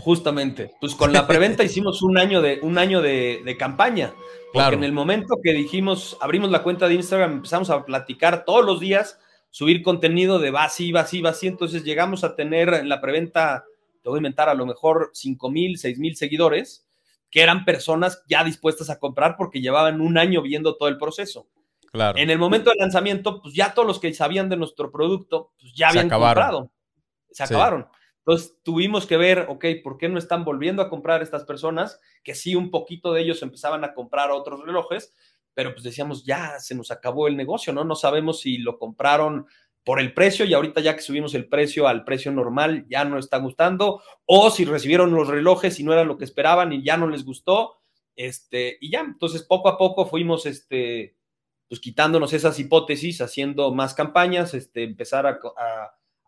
[0.02, 4.12] Justamente, pues con la preventa hicimos un año de, un año de, campaña.
[4.52, 8.66] Porque en el momento que dijimos, abrimos la cuenta de Instagram, empezamos a platicar todos
[8.66, 11.46] los días, subir contenido de va así, va así, va así.
[11.46, 13.64] Entonces llegamos a tener en la preventa,
[14.02, 16.86] te voy a inventar, a lo mejor 5 mil, 6 mil seguidores,
[17.30, 21.48] que eran personas ya dispuestas a comprar porque llevaban un año viendo todo el proceso.
[21.92, 22.18] Claro.
[22.18, 25.72] En el momento del lanzamiento, pues ya todos los que sabían de nuestro producto, pues
[25.74, 26.70] ya habían comprado.
[27.30, 27.88] Se acabaron.
[28.18, 32.00] Entonces tuvimos que ver, ok, ¿por qué no están volviendo a comprar estas personas?
[32.22, 35.14] Que sí, un poquito de ellos empezaban a comprar otros relojes,
[35.54, 37.82] pero pues decíamos, ya se nos acabó el negocio, ¿no?
[37.84, 39.46] No sabemos si lo compraron
[39.84, 43.18] por el precio y ahorita ya que subimos el precio al precio normal ya no
[43.18, 46.96] está gustando o si recibieron los relojes y no era lo que esperaban y ya
[46.96, 47.80] no les gustó,
[48.16, 51.16] este, y ya, entonces poco a poco fuimos, este,
[51.68, 55.38] pues quitándonos esas hipótesis, haciendo más campañas, este, empezar a,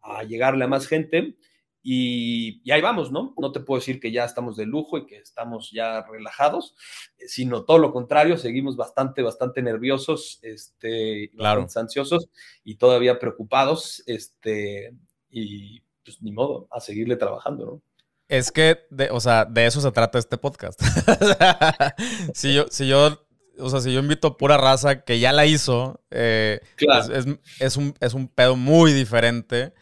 [0.03, 1.37] a llegarle a más gente
[1.85, 3.35] y, ahí vamos, ¿no?
[3.37, 6.77] No te puedo decir que ya estamos de lujo y que estamos ya relajados,
[7.18, 11.66] eh, sino todo lo contrario, seguimos bastante, bastante nerviosos, este, claro.
[11.75, 12.29] ansiosos
[12.62, 14.95] y todavía preocupados, este,
[15.29, 17.83] y pues ni modo, a seguirle trabajando, ¿no?
[18.29, 20.81] Es que, de, o sea, de eso se trata este podcast.
[22.35, 23.27] si yo, si yo,
[23.59, 27.27] o sea, si yo invito pura raza que ya la hizo, eh, es,
[27.59, 29.75] es, un, es un pedo muy diferente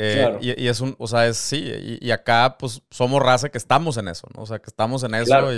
[0.00, 3.96] eh, y, es un, o sea, es sí, y, acá pues somos raza que estamos
[3.96, 4.42] en eso, ¿no?
[4.42, 5.50] O sea, que estamos en eso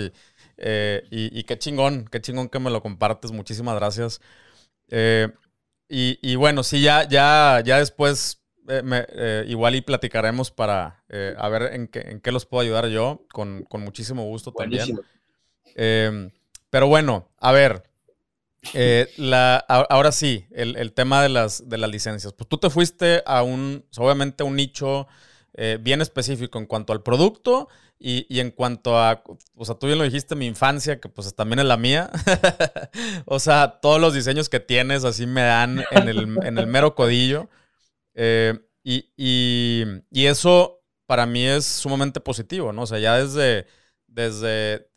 [0.57, 4.23] eh, y, qué chingón, qué chingón que me lo compartes, muchísimas gracias.
[4.89, 5.29] Eh,
[5.91, 8.43] y, bueno, sí, ya, ya, ya después
[9.47, 11.05] igual y platicaremos para
[11.37, 15.03] a ver en qué, en qué los puedo ayudar yo, con, muchísimo gusto también.
[15.75, 17.90] pero bueno, a ver,
[18.75, 19.09] eh,
[19.69, 22.33] ahora sí, el, tema de las, de las licencias.
[22.33, 25.07] Pues tú te fuiste a un, obviamente, un nicho
[25.55, 27.69] eh, bien específico en cuanto al producto
[27.99, 29.23] y, en cuanto a,
[29.55, 32.11] o sea, tú bien lo dijiste, mi infancia, que pues también es la mía.
[33.27, 36.09] o sea, todos los diseños que tienes así me dan en
[36.59, 37.49] el, mero codillo.
[38.15, 42.83] Eh, y, y, eso para mí es sumamente positivo, ¿no?
[42.83, 43.67] O sea, ya desde,
[44.07, 44.89] desde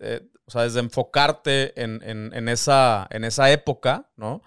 [0.46, 4.42] o sea, desde enfocarte en, esa, en esa época, ¿no?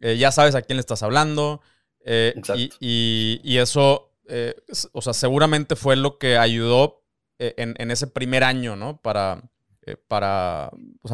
[0.00, 1.60] Eh, ya sabes a quién le estás hablando.
[2.04, 2.34] Eh,
[2.80, 4.54] y, eso, eh,
[4.92, 7.02] o sea, seguramente fue lo que ayudó
[7.38, 9.00] en, ese primer año, ¿no?
[9.00, 9.42] Para,
[10.06, 10.70] para,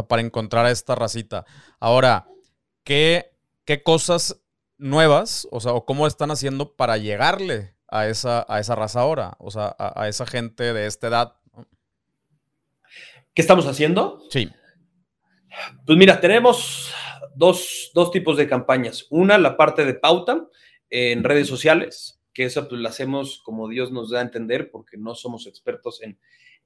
[0.09, 1.44] para encontrar a esta racita.
[1.79, 2.27] Ahora,
[2.83, 4.40] ¿qué, qué cosas
[4.79, 9.37] nuevas, o sea, o cómo están haciendo para llegarle a esa, a esa raza ahora?
[9.38, 11.37] O sea, a, a esa gente de esta edad,
[13.35, 14.23] ¿Qué estamos haciendo?
[14.31, 14.49] Sí.
[15.85, 16.92] Pues mira, tenemos
[17.35, 19.07] dos, tipos de campañas.
[19.11, 20.47] Una, la parte de pauta
[20.88, 24.97] en redes sociales, que esa pues la hacemos como Dios nos da a entender, porque
[24.97, 26.18] no somos expertos en,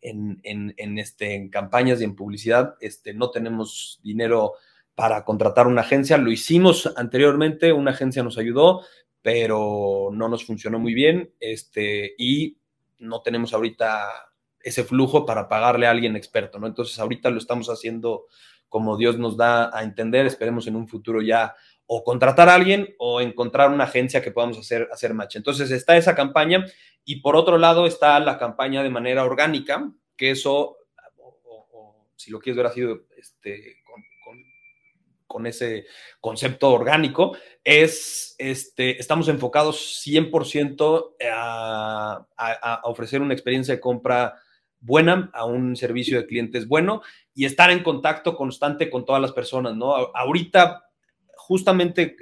[0.02, 2.74] en, este, en campañas y en publicidad.
[2.80, 4.52] Este, no tenemos dinero
[4.94, 6.18] para contratar una agencia.
[6.18, 8.82] Lo hicimos anteriormente, una agencia nos ayudó,
[9.22, 11.32] pero no nos funcionó muy bien.
[11.40, 12.58] Este, y
[12.98, 14.27] no tenemos ahorita
[14.62, 16.66] ese flujo para pagarle a alguien experto, ¿no?
[16.66, 18.26] Entonces ahorita lo estamos haciendo
[18.68, 21.54] como Dios nos da a entender, esperemos en un futuro ya
[21.86, 25.36] o contratar a alguien o encontrar una agencia que podamos hacer, hacer match.
[25.36, 26.66] Entonces está esa campaña
[27.04, 30.76] y por otro lado está la campaña de manera orgánica, que eso,
[32.16, 32.82] si lo quieres ver así,
[33.16, 33.76] este,
[35.26, 35.86] con, ese
[36.20, 44.34] concepto orgánico, es, este, estamos enfocados 100% a, a ofrecer una experiencia de compra
[44.80, 47.02] buena, a un servicio de clientes bueno
[47.34, 49.94] y estar en contacto constante con todas las personas, ¿no?
[50.14, 50.84] Ahorita,
[51.36, 52.16] justamente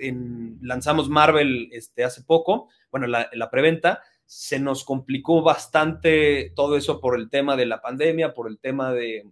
[0.60, 7.00] lanzamos Marvel este, hace poco, bueno, la, la preventa, se nos complicó bastante todo eso
[7.00, 9.24] por el tema de la pandemia, por el tema de,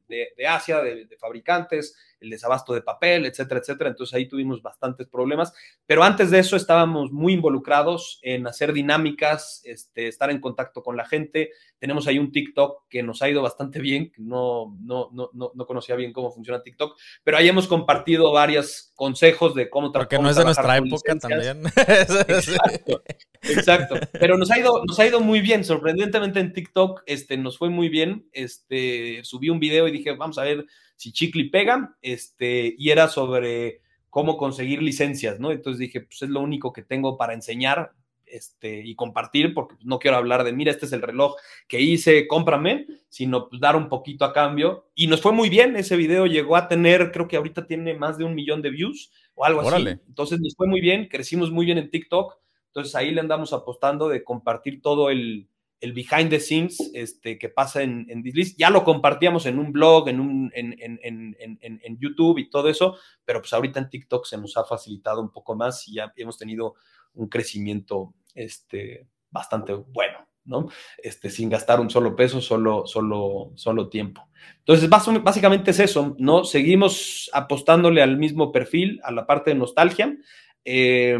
[0.48, 3.90] Asia, de, fabricantes, el desabasto de papel, etcétera, etcétera.
[3.90, 5.52] Entonces ahí tuvimos bastantes problemas.
[5.84, 10.96] Pero antes de eso estábamos muy involucrados en hacer dinámicas, este, estar en contacto con
[10.96, 11.50] la gente.
[11.84, 15.94] Tenemos ahí un TikTok que nos ha ido bastante bien, no, no, no, no, conocía
[15.96, 20.08] bien cómo funciona TikTok, pero ahí hemos compartido varios consejos de cómo trabajar.
[20.08, 21.62] Porque no es de nuestra época también.
[21.76, 23.02] Exacto,
[23.42, 23.96] exacto.
[24.12, 27.68] Pero nos ha ido nos ha ido muy bien, sorprendentemente en TikTok, este, nos fue
[27.68, 30.64] muy bien, este, subí un video y dije, vamos a ver
[30.96, 35.52] si Chicli pega, este, y era sobre cómo conseguir licencias, ¿no?
[35.52, 37.92] Entonces dije, pues es lo único que tengo para enseñar,
[38.34, 41.36] este, y compartir, porque no quiero hablar de, mira, este es el reloj
[41.68, 44.88] que hice, cómprame, sino pues, dar un poquito a cambio.
[44.94, 48.18] Y nos fue muy bien, ese video llegó a tener, creo que ahorita tiene más
[48.18, 49.86] de un millón de views o algo así.
[50.08, 52.36] Entonces nos fue muy bien, crecimos muy bien en TikTok.
[52.66, 55.48] Entonces ahí le andamos apostando de compartir todo el,
[55.80, 58.24] behind the scenes este, que pasa en, en
[58.56, 63.40] Ya lo compartíamos en un blog, en, un, en, en, YouTube y todo eso, pero
[63.40, 66.74] pues ahorita en TikTok se nos ha facilitado un poco más y ya hemos tenido
[67.14, 70.68] un crecimiento este, bastante bueno, ¿no?
[70.98, 74.28] Este, sin gastar un solo peso, solo, solo, solo tiempo.
[74.58, 76.44] Entonces, básicamente es eso, ¿no?
[76.44, 80.16] Seguimos apostándole al mismo perfil, a la parte de nostalgia.
[80.64, 81.18] Eh,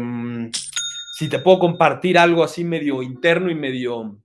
[1.17, 4.19] si te puedo compartir algo así medio interno y medio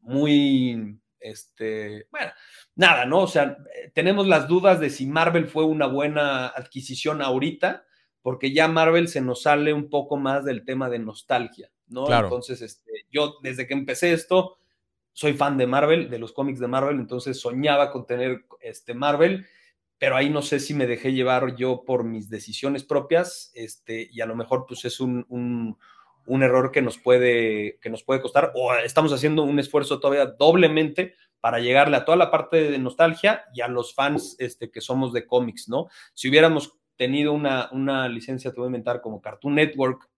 [0.00, 2.32] muy, este, bueno,
[2.74, 3.20] nada, ¿no?
[3.20, 3.58] O sea,
[3.92, 7.84] tenemos las dudas de si Marvel fue una buena adquisición ahorita,
[8.26, 12.12] porque ya Marvel se nos sale un poco más del tema de nostalgia, ¿no?
[12.12, 14.58] Entonces, este, yo desde que empecé esto,
[15.12, 19.46] soy fan de Marvel, de los cómics de Marvel, entonces soñaba con tener este Marvel,
[19.96, 24.20] pero ahí no sé si me dejé llevar yo por mis decisiones propias, este, y
[24.20, 25.78] a lo mejor pues es un, un,
[26.26, 30.26] un error que nos, puede, que nos puede costar, o estamos haciendo un esfuerzo todavía
[30.26, 34.80] doblemente para llegarle a toda la parte de nostalgia y a los fans este, que
[34.80, 35.86] somos de cómics, ¿no?
[36.12, 40.08] Si hubiéramos tenido una, una licencia, te voy a inventar, como Cartoon Network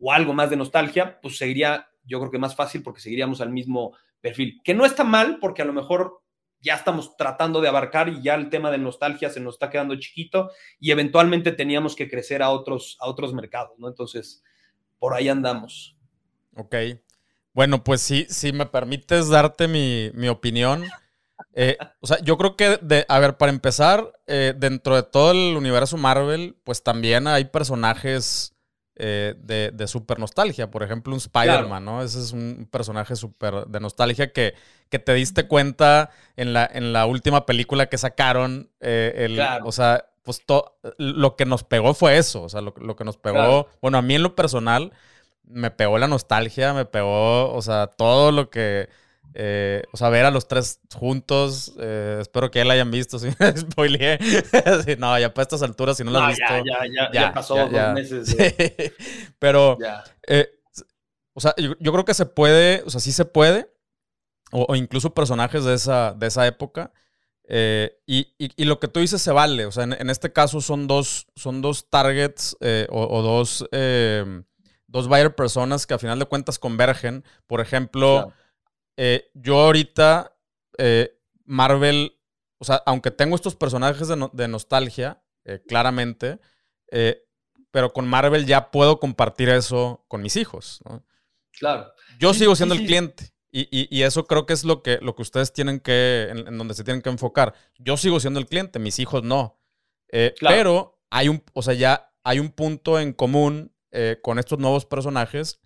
[0.00, 3.50] o algo más de nostalgia, pues seguiría, yo creo que más fácil porque seguiríamos al
[3.50, 6.20] mismo perfil, que no está mal porque a lo mejor
[6.60, 9.96] ya estamos tratando de abarcar y ya el tema de nostalgia se nos está quedando
[9.96, 13.86] chiquito y eventualmente teníamos que crecer a otros, a otros mercados, ¿no?
[13.86, 14.42] Entonces,
[14.98, 15.98] por ahí andamos.
[16.56, 16.74] Ok.
[17.52, 20.84] Bueno, pues sí, si me permites darte mi, mi opinión.
[21.52, 25.32] Eh, o sea, yo creo que, de, a ver, para empezar, eh, dentro de todo
[25.32, 28.54] el universo Marvel, pues también hay personajes
[28.96, 30.70] eh, de, de super nostalgia.
[30.70, 32.02] Por ejemplo, un Spider-Man, ¿no?
[32.02, 34.54] Ese es un personaje súper de nostalgia que,
[34.88, 38.70] que te diste cuenta en la, en la última película que sacaron.
[38.80, 40.42] el, O sea, pues
[40.98, 42.42] lo que nos pegó fue eso.
[42.42, 44.92] O sea, lo, lo que nos pegó, bueno, a mí en lo personal,
[45.44, 48.88] me pegó la nostalgia, me pegó, o sea, todo lo que
[49.36, 53.18] eh, o sea, ver a los tres juntos, eh, espero que ya la hayan visto,
[53.18, 54.18] si me spoileé.
[54.98, 56.54] no, ya para estas alturas, si no la has visto.
[56.64, 58.36] Ya, ya, ya, ya, pasó dos meses.
[59.40, 59.76] Pero,
[60.28, 60.48] eh,
[61.32, 63.68] o sea, yo, creo que se puede, o sea, sí se puede,
[64.52, 66.92] o, incluso personajes de esa, de esa época.
[68.06, 71.26] Y, y, lo que tú dices se vale, o sea, en, este caso son dos,
[71.34, 72.56] son dos targets
[72.88, 73.66] o, dos,
[74.86, 77.24] dos buyer personas que a final de cuentas convergen.
[77.48, 78.32] Por ejemplo.
[78.96, 80.36] Eh, yo ahorita,
[80.78, 82.18] eh, Marvel,
[82.58, 86.38] o sea, aunque tengo estos personajes de, nostalgia, eh, claramente,
[87.70, 90.80] pero con Marvel ya puedo compartir eso con mis hijos.
[91.52, 91.92] Claro.
[92.18, 93.32] Yo sigo siendo el cliente.
[93.56, 96.82] Y, eso creo que es lo que, lo que ustedes tienen que, en, donde se
[96.82, 97.54] tienen que enfocar.
[97.78, 99.60] Yo sigo siendo el cliente, mis hijos no.
[100.40, 103.72] Pero hay un, o sea, ya hay un punto en común
[104.22, 105.60] con estos nuevos personajes,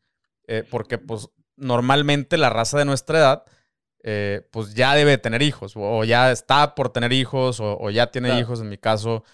[0.71, 1.29] porque pues
[1.59, 3.45] normalmente la raza de nuestra edad,
[4.03, 8.39] eh, pues ya debe tener hijos, o ya está por tener hijos, o, ya tiene
[8.39, 9.25] hijos, en mi caso,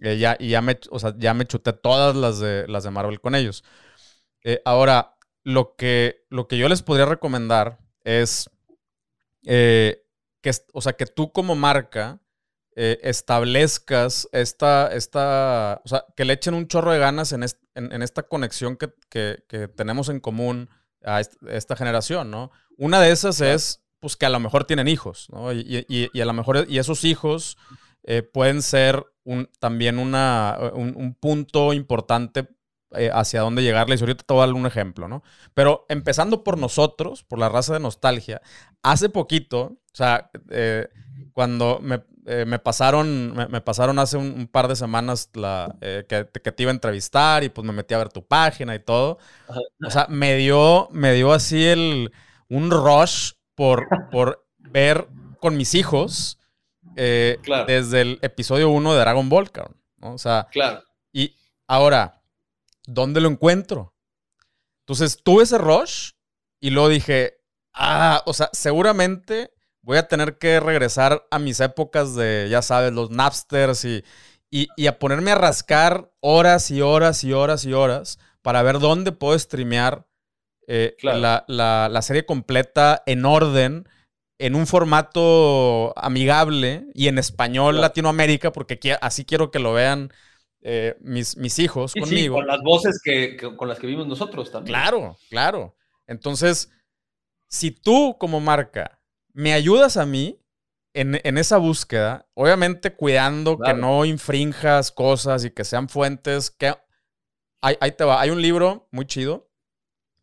[0.00, 2.90] eh, ya, y ya me, o sea, ya me chuté todas las de, las de
[2.90, 3.64] Marvel con ellos.
[4.44, 8.48] Eh, ahora, lo que, lo que yo les podría recomendar es
[9.42, 10.02] que,
[10.72, 12.20] o sea, que tú como marca
[12.74, 18.22] establezcas esta, esta, o sea, que le echen un chorro de ganas en, en, esta
[18.22, 20.70] conexión que, que tenemos en común
[21.04, 22.50] a esta generación, ¿no?
[22.76, 25.52] Una de esas es, pues, que a lo mejor tienen hijos, ¿no?
[25.52, 27.56] Y, a lo mejor, y esos hijos
[28.04, 32.48] eh, pueden ser un, también una, un, punto importante
[32.92, 34.00] eh, hacia dónde llegarles.
[34.00, 35.22] Y ahorita te voy a dar un ejemplo, ¿no?
[35.54, 38.42] Pero empezando por nosotros, por la raza de nostalgia,
[38.82, 40.88] hace poquito, o sea, eh,
[41.32, 46.24] cuando me, eh, me pasaron, me, pasaron hace un, par de semanas la, eh, que,
[46.24, 49.18] te iba a entrevistar y pues me metí a ver tu página y todo.
[49.84, 52.12] O sea, me dio, me dio así el,
[52.48, 55.08] un rush por, por ver
[55.40, 56.38] con mis hijos
[56.94, 59.50] eh, desde el episodio 1 de Dragon Ball,
[59.96, 60.14] ¿no?
[60.14, 60.84] O sea, claro.
[61.12, 62.22] y ahora,
[62.86, 63.94] ¿dónde lo encuentro?
[64.80, 66.12] Entonces tuve ese rush
[66.60, 67.40] y luego dije,
[67.72, 69.52] ah, o sea, seguramente
[69.82, 74.04] voy a tener que regresar a mis épocas de, ya sabes, los Napsters y,
[74.50, 79.12] y, a ponerme a rascar horas y horas y horas y horas para ver dónde
[79.12, 80.06] puedo streamear
[80.66, 83.88] eh, la, serie completa en orden,
[84.38, 90.12] en un formato amigable y en español Latinoamérica, porque así quiero que lo vean
[90.60, 92.36] eh, mis, mis, hijos conmigo.
[92.36, 94.74] con las voces que, con las que vimos nosotros también.
[94.74, 95.76] Claro, claro.
[96.06, 96.70] Entonces,
[97.48, 99.01] si tú como marca
[99.32, 100.38] me ayudas a mí
[100.94, 106.74] en, esa búsqueda, obviamente cuidando que no infrinjas cosas y que sean fuentes que...
[107.64, 109.48] Ahí, te va, hay un libro muy chido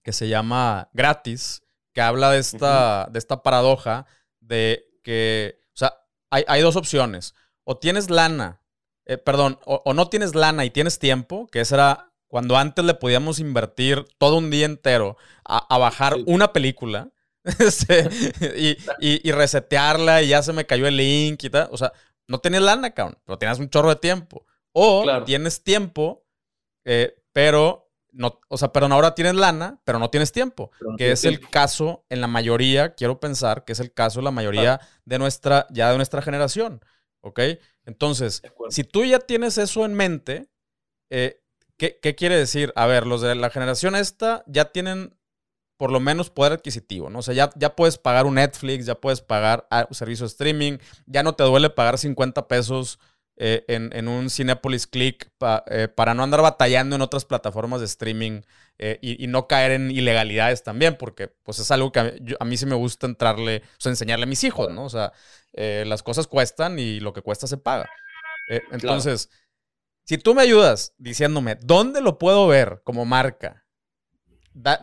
[0.03, 4.05] que se llama Gratis, que habla de esta, de esta paradoja
[4.41, 5.93] de que, o sea,
[6.29, 7.35] hay, dos opciones.
[7.63, 8.61] O tienes lana,
[9.05, 12.93] eh, perdón, o, no tienes lana y tienes tiempo, que esa era cuando antes le
[12.93, 17.11] podíamos invertir todo un día entero a, bajar una película.
[17.59, 18.09] Este,
[18.99, 21.69] y, resetearla y ya se me cayó el link y tal.
[21.71, 21.93] O sea,
[22.27, 24.45] no tenías lana, cabrón, pero tenías un chorro de tiempo.
[24.71, 26.25] O tienes tiempo,
[26.85, 30.71] eh, pero no, o sea, pero ahora tienes lana, pero no tienes tiempo.
[30.97, 34.31] que es el caso en la mayoría, quiero pensar que es el caso en la
[34.31, 36.81] mayoría de nuestra, ya de nuestra generación.
[37.21, 37.39] ¿Ok?
[37.85, 40.49] Entonces, si tú ya tienes eso en mente,
[41.09, 41.41] eh,
[41.77, 42.71] ¿qué, ¿qué, quiere decir?
[42.75, 45.18] A ver, los de la generación esta ya tienen
[45.79, 47.19] por lo menos poder adquisitivo, ¿no?
[47.19, 50.27] O sea, ya, ya puedes pagar un Netflix, ya puedes pagar ah, un servicio de
[50.27, 52.99] streaming, ya no te duele pagar 50 pesos
[53.37, 55.31] eh, en, un Cinepolis Click
[55.67, 58.41] eh, para no andar batallando en otras plataformas de streaming
[58.77, 62.65] eh, y, no caer en ilegalidades también, porque pues es algo que a mí, sí
[62.65, 64.83] me gusta entrarle, o sea, enseñarle a mis hijos, ¿no?
[64.83, 65.13] O sea,
[65.53, 67.89] las cosas cuestan y lo que cuesta se paga.
[68.71, 69.29] entonces,
[70.03, 73.63] si tú me ayudas diciéndome, ¿dónde lo puedo ver como marca?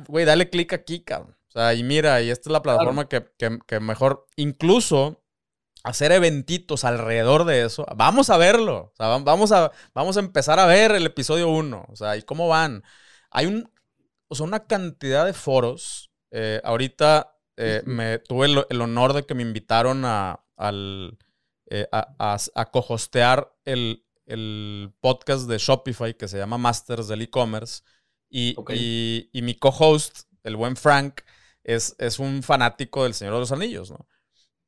[0.08, 1.36] Güey, dale clic aquí, cabrón.
[1.48, 5.22] O sea, y mira, y esta es la plataforma que, mejor, incluso
[5.84, 7.86] hacer eventitos alrededor de eso.
[7.96, 8.92] Vamos a verlo.
[8.92, 11.86] O sea, vamos a, vamos a empezar a ver el episodio 1.
[11.88, 12.82] O sea, ¿y cómo van?
[13.30, 13.70] Hay un,
[14.28, 16.10] o sea, una cantidad de foros.
[16.30, 21.16] Eh, ahorita eh, me tuve el, honor de que me invitaron a, al,
[21.70, 27.82] eh, a, a, cohostear el, el podcast de Shopify que se llama Masters del E-Commerce.
[28.28, 28.56] Y,
[29.32, 31.20] mi co-host, el buen Frank,
[31.64, 34.06] es, es, un fanático del Señor de los Anillos, ¿no?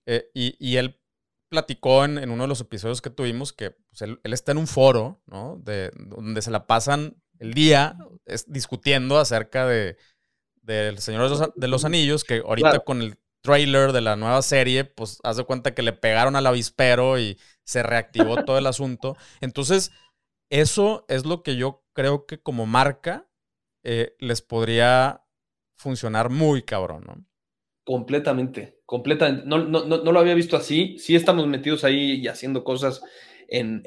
[0.07, 1.01] Eh, y, él
[1.49, 5.23] platicó en, uno de los episodios que tuvimos que pues, él, está en un foro,
[5.27, 5.61] ¿no?
[5.63, 7.97] De, donde se la pasan el día
[8.47, 9.97] discutiendo acerca de
[10.69, 15.19] del Señor de los, Anillos, que ahorita con el trailer de la nueva serie, pues
[15.25, 19.17] haz de cuenta que le pegaron al avispero y se reactivó todo el asunto.
[19.41, 19.93] Entonces,
[20.51, 23.28] eso es lo que yo creo que como marca
[23.83, 25.23] eh, les podría
[25.77, 27.25] funcionar muy cabrón, ¿no?
[27.85, 29.47] Completamente, completamente.
[29.47, 30.99] No, no, no, lo había visto así.
[30.99, 33.03] Sí estamos metidos ahí y haciendo cosas
[33.49, 33.83] en,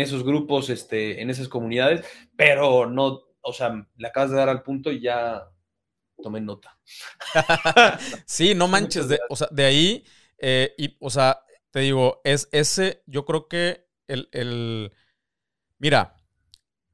[0.00, 2.04] esos grupos, este, en esas comunidades,
[2.36, 5.50] pero no, o sea, le acabas de dar al punto y ya
[6.22, 6.78] tomé nota.
[8.26, 10.04] sí, no manches, de, o sea, de ahí,
[10.38, 11.40] eh, y, o sea,
[11.70, 14.92] te digo, es ese, yo creo que el, el
[15.78, 16.16] mira,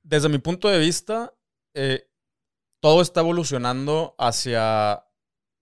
[0.02, 1.34] desde mi punto de vista,
[1.74, 2.08] eh,
[2.82, 5.06] todo está evolucionando hacia...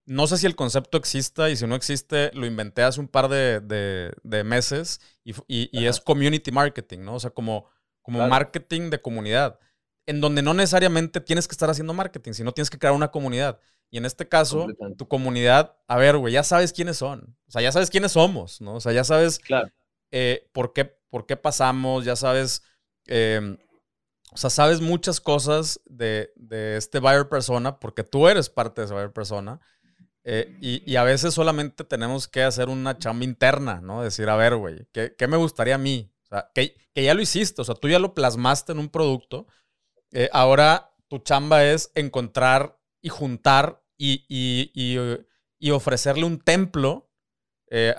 [0.07, 3.29] No sé si el concepto exista y si no existe, lo inventé hace un par
[3.29, 7.15] de, meses y, es community marketing, ¿no?
[7.15, 7.67] O sea, como,
[8.03, 9.61] como marketing de comunidad,
[10.07, 13.61] en donde no necesariamente tienes que estar haciendo marketing, sino tienes que crear una comunidad.
[13.91, 14.67] Y en este caso,
[14.97, 17.37] tu comunidad, a ver, güey, ya sabes quiénes son.
[17.47, 18.77] O sea, ya sabes quiénes somos, ¿no?
[18.77, 19.41] O sea, ya sabes
[20.11, 22.63] eh, por, qué, por qué pasamos, ya sabes
[23.07, 23.59] em,
[24.33, 26.33] o sea, sabes muchas cosas de,
[26.77, 29.61] este buyer persona porque tú eres parte de ese buyer persona.
[30.23, 34.03] Eh, y, a veces solamente tenemos que hacer una chamba interna, ¿no?
[34.03, 36.13] Decir, a ver, güey, ¿qué, me gustaría a mí?
[36.25, 39.47] O sea, que, ya lo hiciste, o sea, tú ya lo plasmaste en un producto.
[40.13, 47.11] Eh, ahora tu chamba es encontrar y juntar y, y, ofrecerle un templo,
[47.71, 47.95] eh,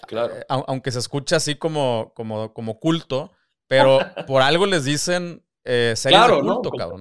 [0.48, 3.32] aunque se escuche así como, como, como culto,
[3.68, 7.00] pero por algo les dicen eh, claro, culto, cabrón.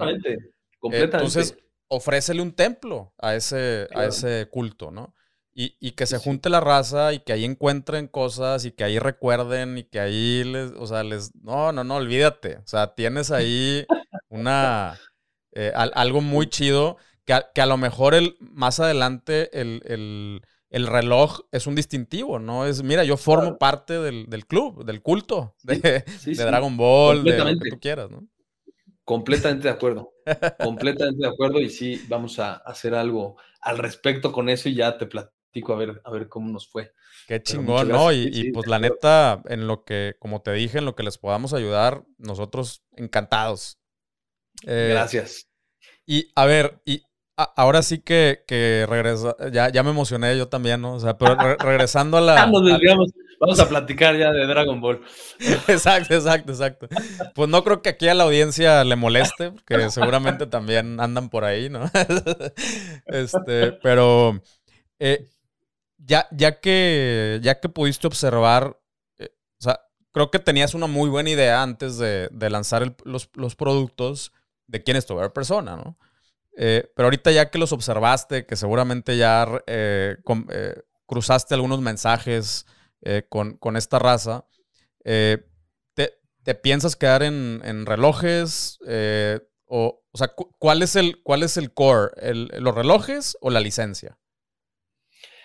[0.79, 1.57] Completamente, entonces,
[1.89, 5.15] ofrécele un templo a ese, a ese culto, ¿no?
[5.53, 9.77] Y, que se junte la raza y que ahí encuentren cosas y que ahí recuerden
[9.77, 12.57] y que ahí les, o sea, les, no, no, no, olvídate.
[12.57, 13.85] O sea, tienes ahí
[14.31, 14.99] una,
[15.53, 16.97] eh, algo muy chido
[17.27, 20.41] que a, que a, lo mejor el, más adelante el,
[20.71, 22.65] reloj es un distintivo, ¿no?
[22.65, 27.71] Es, mira, yo formo parte del, club, del culto, de, Dragon Ball, de lo que
[27.71, 28.27] tú quieras, ¿no?
[29.11, 30.13] Completamente de acuerdo.
[30.63, 31.59] Completamente de acuerdo.
[31.59, 35.77] Y sí, vamos a hacer algo al respecto con eso y ya te platico a
[35.77, 36.93] ver, a ver cómo nos fue.
[37.27, 38.13] Qué chingón, ¿no?
[38.13, 41.55] Y, pues la neta, en lo que, como te dije, en lo que les podamos
[41.55, 43.81] ayudar, nosotros encantados.
[44.65, 45.49] Eh, Gracias.
[46.07, 47.03] Y a ver, y
[47.37, 50.95] ahora sí que, que regresa, ya, ya me emocioné yo también, ¿no?
[50.95, 52.49] O sea, pero regresando a la...
[53.41, 55.01] Vamos a platicar ya de Dragon Ball.
[55.69, 56.89] exacto, exacto, exacto.
[57.35, 61.45] Pues no creo que aquí a la audiencia le moleste, que seguramente también andan por
[61.45, 61.91] ahí, ¿no?
[63.07, 64.43] este, pero
[64.99, 65.27] eh,
[65.97, 68.79] ya, ya, que, ya que pudiste observar,
[69.19, 69.81] eh, o sea,
[70.13, 73.27] creo que tenías una muy buena idea antes de, lanzar los,
[73.57, 74.33] productos
[74.67, 75.97] de quién es tu persona, ¿no?
[76.59, 79.47] Eh, pero ahorita ya que los observaste, que seguramente ya
[81.07, 82.67] cruzaste algunos mensajes
[83.03, 84.47] eh, con, esta raza.
[85.05, 85.39] Eh,
[85.95, 88.79] te, piensas quedar en, relojes?
[88.87, 92.11] Eh, o, o, sea, ¿cuál es el, cuál es el core?
[92.35, 94.19] ¿Los relojes o la licencia?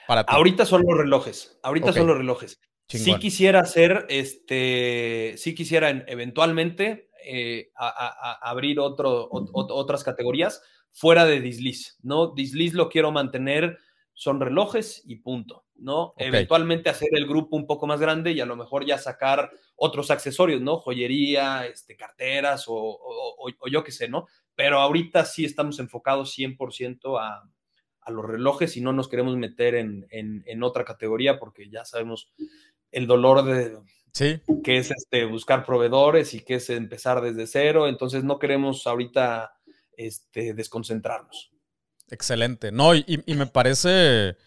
[0.07, 1.59] Para Ahorita son los relojes.
[1.63, 2.59] Ahorita son los relojes.
[2.87, 7.09] Si quisiera hacer, este, sí quisiera eventualmente
[7.75, 10.61] abrir otro, otras categorías
[10.95, 12.33] fuera de Disliz, ¿no?
[12.33, 13.77] Disliz lo quiero mantener,
[14.15, 15.65] son relojes y punto.
[15.77, 16.13] ¿no?
[16.17, 20.09] Eventualmente hacer el grupo un poco más grande y a lo mejor ya sacar otros
[20.09, 20.77] accesorios, ¿no?
[20.77, 22.97] Joyería, este, carteras o,
[23.69, 24.25] yo qué sé, ¿no?
[24.55, 27.43] pero ahorita sí estamos enfocados 100% a,
[28.01, 32.31] a los relojes y no nos queremos meter en, en, otra categoría porque ya sabemos
[32.91, 33.77] el dolor de
[34.13, 34.41] sí.
[34.63, 39.53] que es este, buscar proveedores y que es empezar desde cero, entonces no queremos ahorita
[39.97, 41.51] este, desconcentrarnos.
[42.09, 42.71] Excelente.
[42.71, 44.37] No, y, y me parece,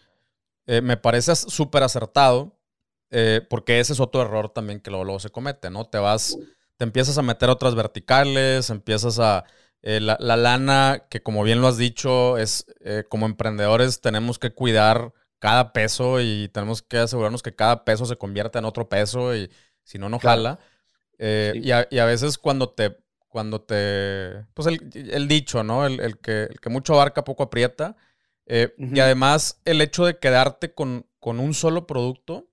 [0.65, 2.57] eh, me parece súper acertado,
[3.09, 5.85] eh, porque ese es otro error también que luego, luego, se comete, ¿no?
[5.85, 6.37] Te vas,
[6.77, 9.45] te empiezas a meter otras verticales, empiezas a...
[9.81, 12.65] Eh, la, lana, que como bien lo has dicho, es
[13.07, 18.17] como emprendedores tenemos que cuidar cada peso y tenemos que asegurarnos que cada peso se
[18.17, 19.49] convierta en otro peso y
[19.83, 20.59] si no, no jala.
[21.17, 22.97] y, a, y, a, veces cuando te
[23.29, 24.45] cuando te.
[24.53, 25.85] Pues el, dicho, ¿no?
[25.85, 27.95] El, que, el que mucho abarca, poco aprieta.
[28.45, 32.49] Eh, y además, el hecho de quedarte con, con un solo producto.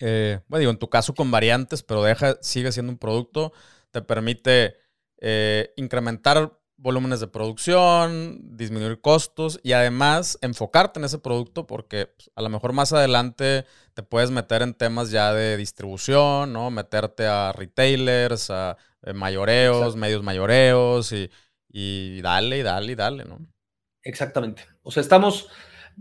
[0.00, 3.52] Eh, bueno, digo, en tu caso con variantes, pero deja, sigue siendo un producto,
[3.90, 4.76] te permite
[5.18, 12.30] eh, incrementar volúmenes de producción, disminuir costos y además enfocarte en ese producto porque pues,
[12.34, 13.64] a lo mejor más adelante
[13.94, 16.70] te puedes meter en temas ya de distribución, ¿no?
[16.70, 21.30] Meterte a retailers, a eh, mayoreos, medios mayoreos y,
[21.68, 23.38] y dale y dale y dale, ¿no?
[24.02, 24.66] Exactamente.
[24.82, 25.48] O sea, estamos,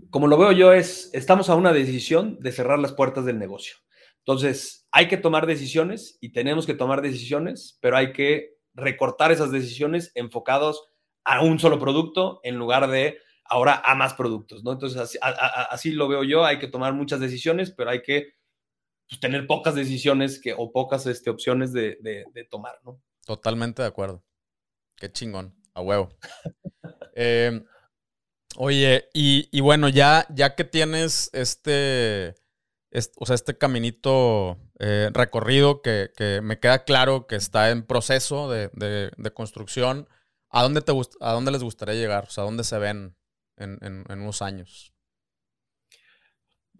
[0.09, 3.77] como lo veo yo, es, estamos a una decisión de cerrar las puertas del negocio.
[4.19, 9.51] Entonces, hay que tomar decisiones y tenemos que tomar decisiones, pero hay que recortar esas
[9.51, 10.87] decisiones enfocados
[11.23, 14.71] a un solo producto en lugar de ahora a más productos, ¿no?
[14.71, 18.33] Entonces, así, lo veo yo, hay que tomar muchas decisiones, pero hay que
[19.07, 21.97] pues, tener pocas decisiones que, o pocas este, opciones de,
[22.49, 23.01] tomar, ¿no?
[23.25, 24.23] Totalmente de acuerdo.
[24.95, 26.09] Qué chingón, a huevo.
[27.15, 27.63] Em,
[28.55, 32.33] oye, y, bueno, ya, ya que tienes este,
[33.17, 36.11] o sea, este caminito eh, recorrido que,
[36.43, 40.07] me queda claro que está en proceso de, construcción.
[40.49, 40.91] ¿A dónde, te,
[41.21, 42.25] ¿A dónde les gustaría llegar?
[42.25, 43.15] O sea, ¿a dónde se ven
[43.57, 44.93] en, unos años?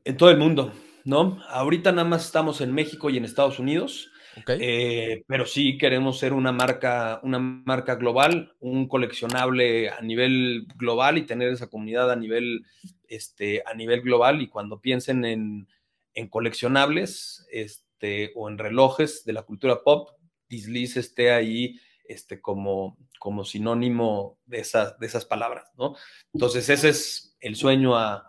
[0.04, 0.72] En todo el mundo,
[1.04, 1.42] ¿no?
[1.50, 4.10] Ahorita nada más estamos en México y en Estados Unidos.
[4.48, 11.20] Eh, pero sí queremos ser una marca, una marca global, un coleccionable a nivel global
[11.20, 12.66] y tener esa comunidad a nivel,
[13.08, 14.42] este, a nivel global.
[14.42, 15.68] Y cuando piensen en,
[16.14, 20.10] en coleccionables, este, o en relojes de la cultura pop,
[20.50, 25.96] Disliz esté ahí este, como, como sinónimo de esas, de esas palabras, ¿no?
[26.34, 28.24] Entonces ese es el sueño a,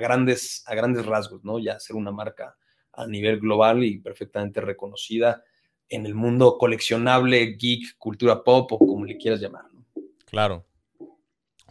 [0.00, 1.58] grandes, a grandes rasgos, ¿no?
[1.58, 2.56] Ya ser una marca
[2.92, 5.44] a nivel global y perfectamente reconocida
[5.88, 9.86] en el mundo coleccionable, geek, cultura pop o como le quieras llamar, ¿no?
[10.26, 10.66] Claro.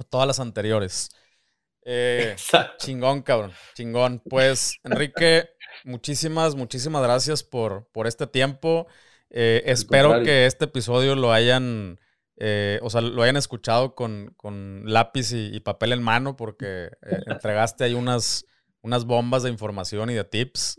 [0.09, 1.09] Todas las anteriores.
[1.89, 2.35] Eh,
[2.79, 3.53] chingón, cabrón.
[3.73, 4.21] Chingón.
[4.29, 5.49] Pues, Enrique,
[5.85, 8.88] muchísimas, muchísimas gracias por, por este tiempo.
[9.29, 11.97] Eh, espero que este episodio lo hayan,
[12.35, 14.35] eh, o sea, lo hayan escuchado con,
[14.83, 16.89] lápiz y, papel en mano, porque
[17.25, 18.45] entregaste ahí unas,
[18.81, 20.77] unas bombas de información y de tips.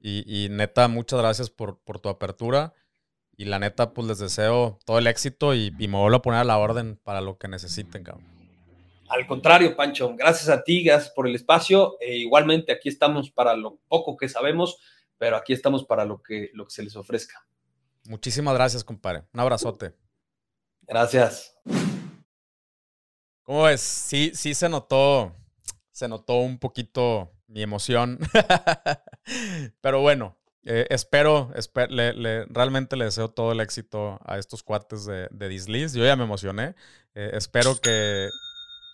[0.00, 2.72] Y, neta, muchas gracias por, por, tu apertura.
[3.36, 6.40] Y la neta, pues les deseo todo el éxito y, y me vuelvo a poner
[6.40, 8.35] a la orden para lo que necesiten, cabrón.
[9.08, 11.96] Al contrario, Pancho, gracias a ti, gracias por el espacio.
[12.00, 14.78] E igualmente aquí estamos para lo poco que sabemos,
[15.18, 17.46] pero aquí estamos para lo que, lo que se les ofrezca.
[18.08, 19.24] Muchísimas gracias, compadre.
[19.32, 19.94] Un abrazote.
[20.82, 21.56] Gracias.
[23.42, 23.80] ¿Cómo ves?
[23.80, 25.34] Sí, sí se notó,
[25.92, 28.18] se notó un poquito mi emoción.
[29.80, 31.52] pero bueno, eh, espero,
[32.48, 35.92] realmente le deseo todo el éxito a estos cuates de, de Dislis.
[35.92, 36.74] Yo ya me emocioné.
[37.14, 38.28] Eh, espero que,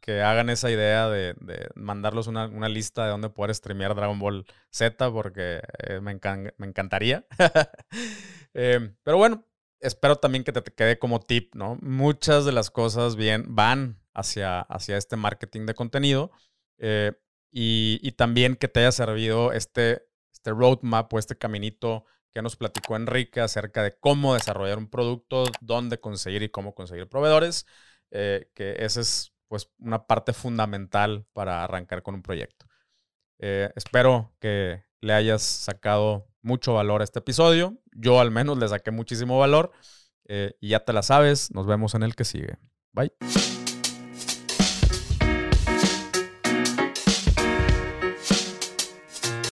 [0.03, 1.37] que hagan esa idea de,
[1.77, 6.19] mandarlos una, lista de dónde poder streamear Dragon Ball Z, porque eh, me,
[6.67, 7.25] encantaría.
[8.55, 9.47] Eh, pero bueno,
[9.81, 11.79] espero también que te, quede como tip, ¿no?
[11.81, 16.33] Muchas de las cosas bien van hacia, hacia este marketing de contenido
[16.77, 17.13] eh,
[17.51, 20.03] y, también que te haya servido este,
[20.35, 25.45] este roadmap o este caminito que nos platicó Enrique acerca de cómo desarrollar un producto,
[25.63, 27.65] dónde conseguir y cómo conseguir proveedores,
[28.11, 32.65] que ese es pues una parte fundamental para arrancar con un proyecto.
[33.39, 37.77] Eh, espero que le hayas sacado mucho valor a este episodio.
[37.95, 39.71] Yo al menos le saqué muchísimo valor.
[40.25, 41.51] Eh, y ya te la sabes.
[41.53, 42.57] Nos vemos en el que sigue.
[42.95, 43.13] Bye.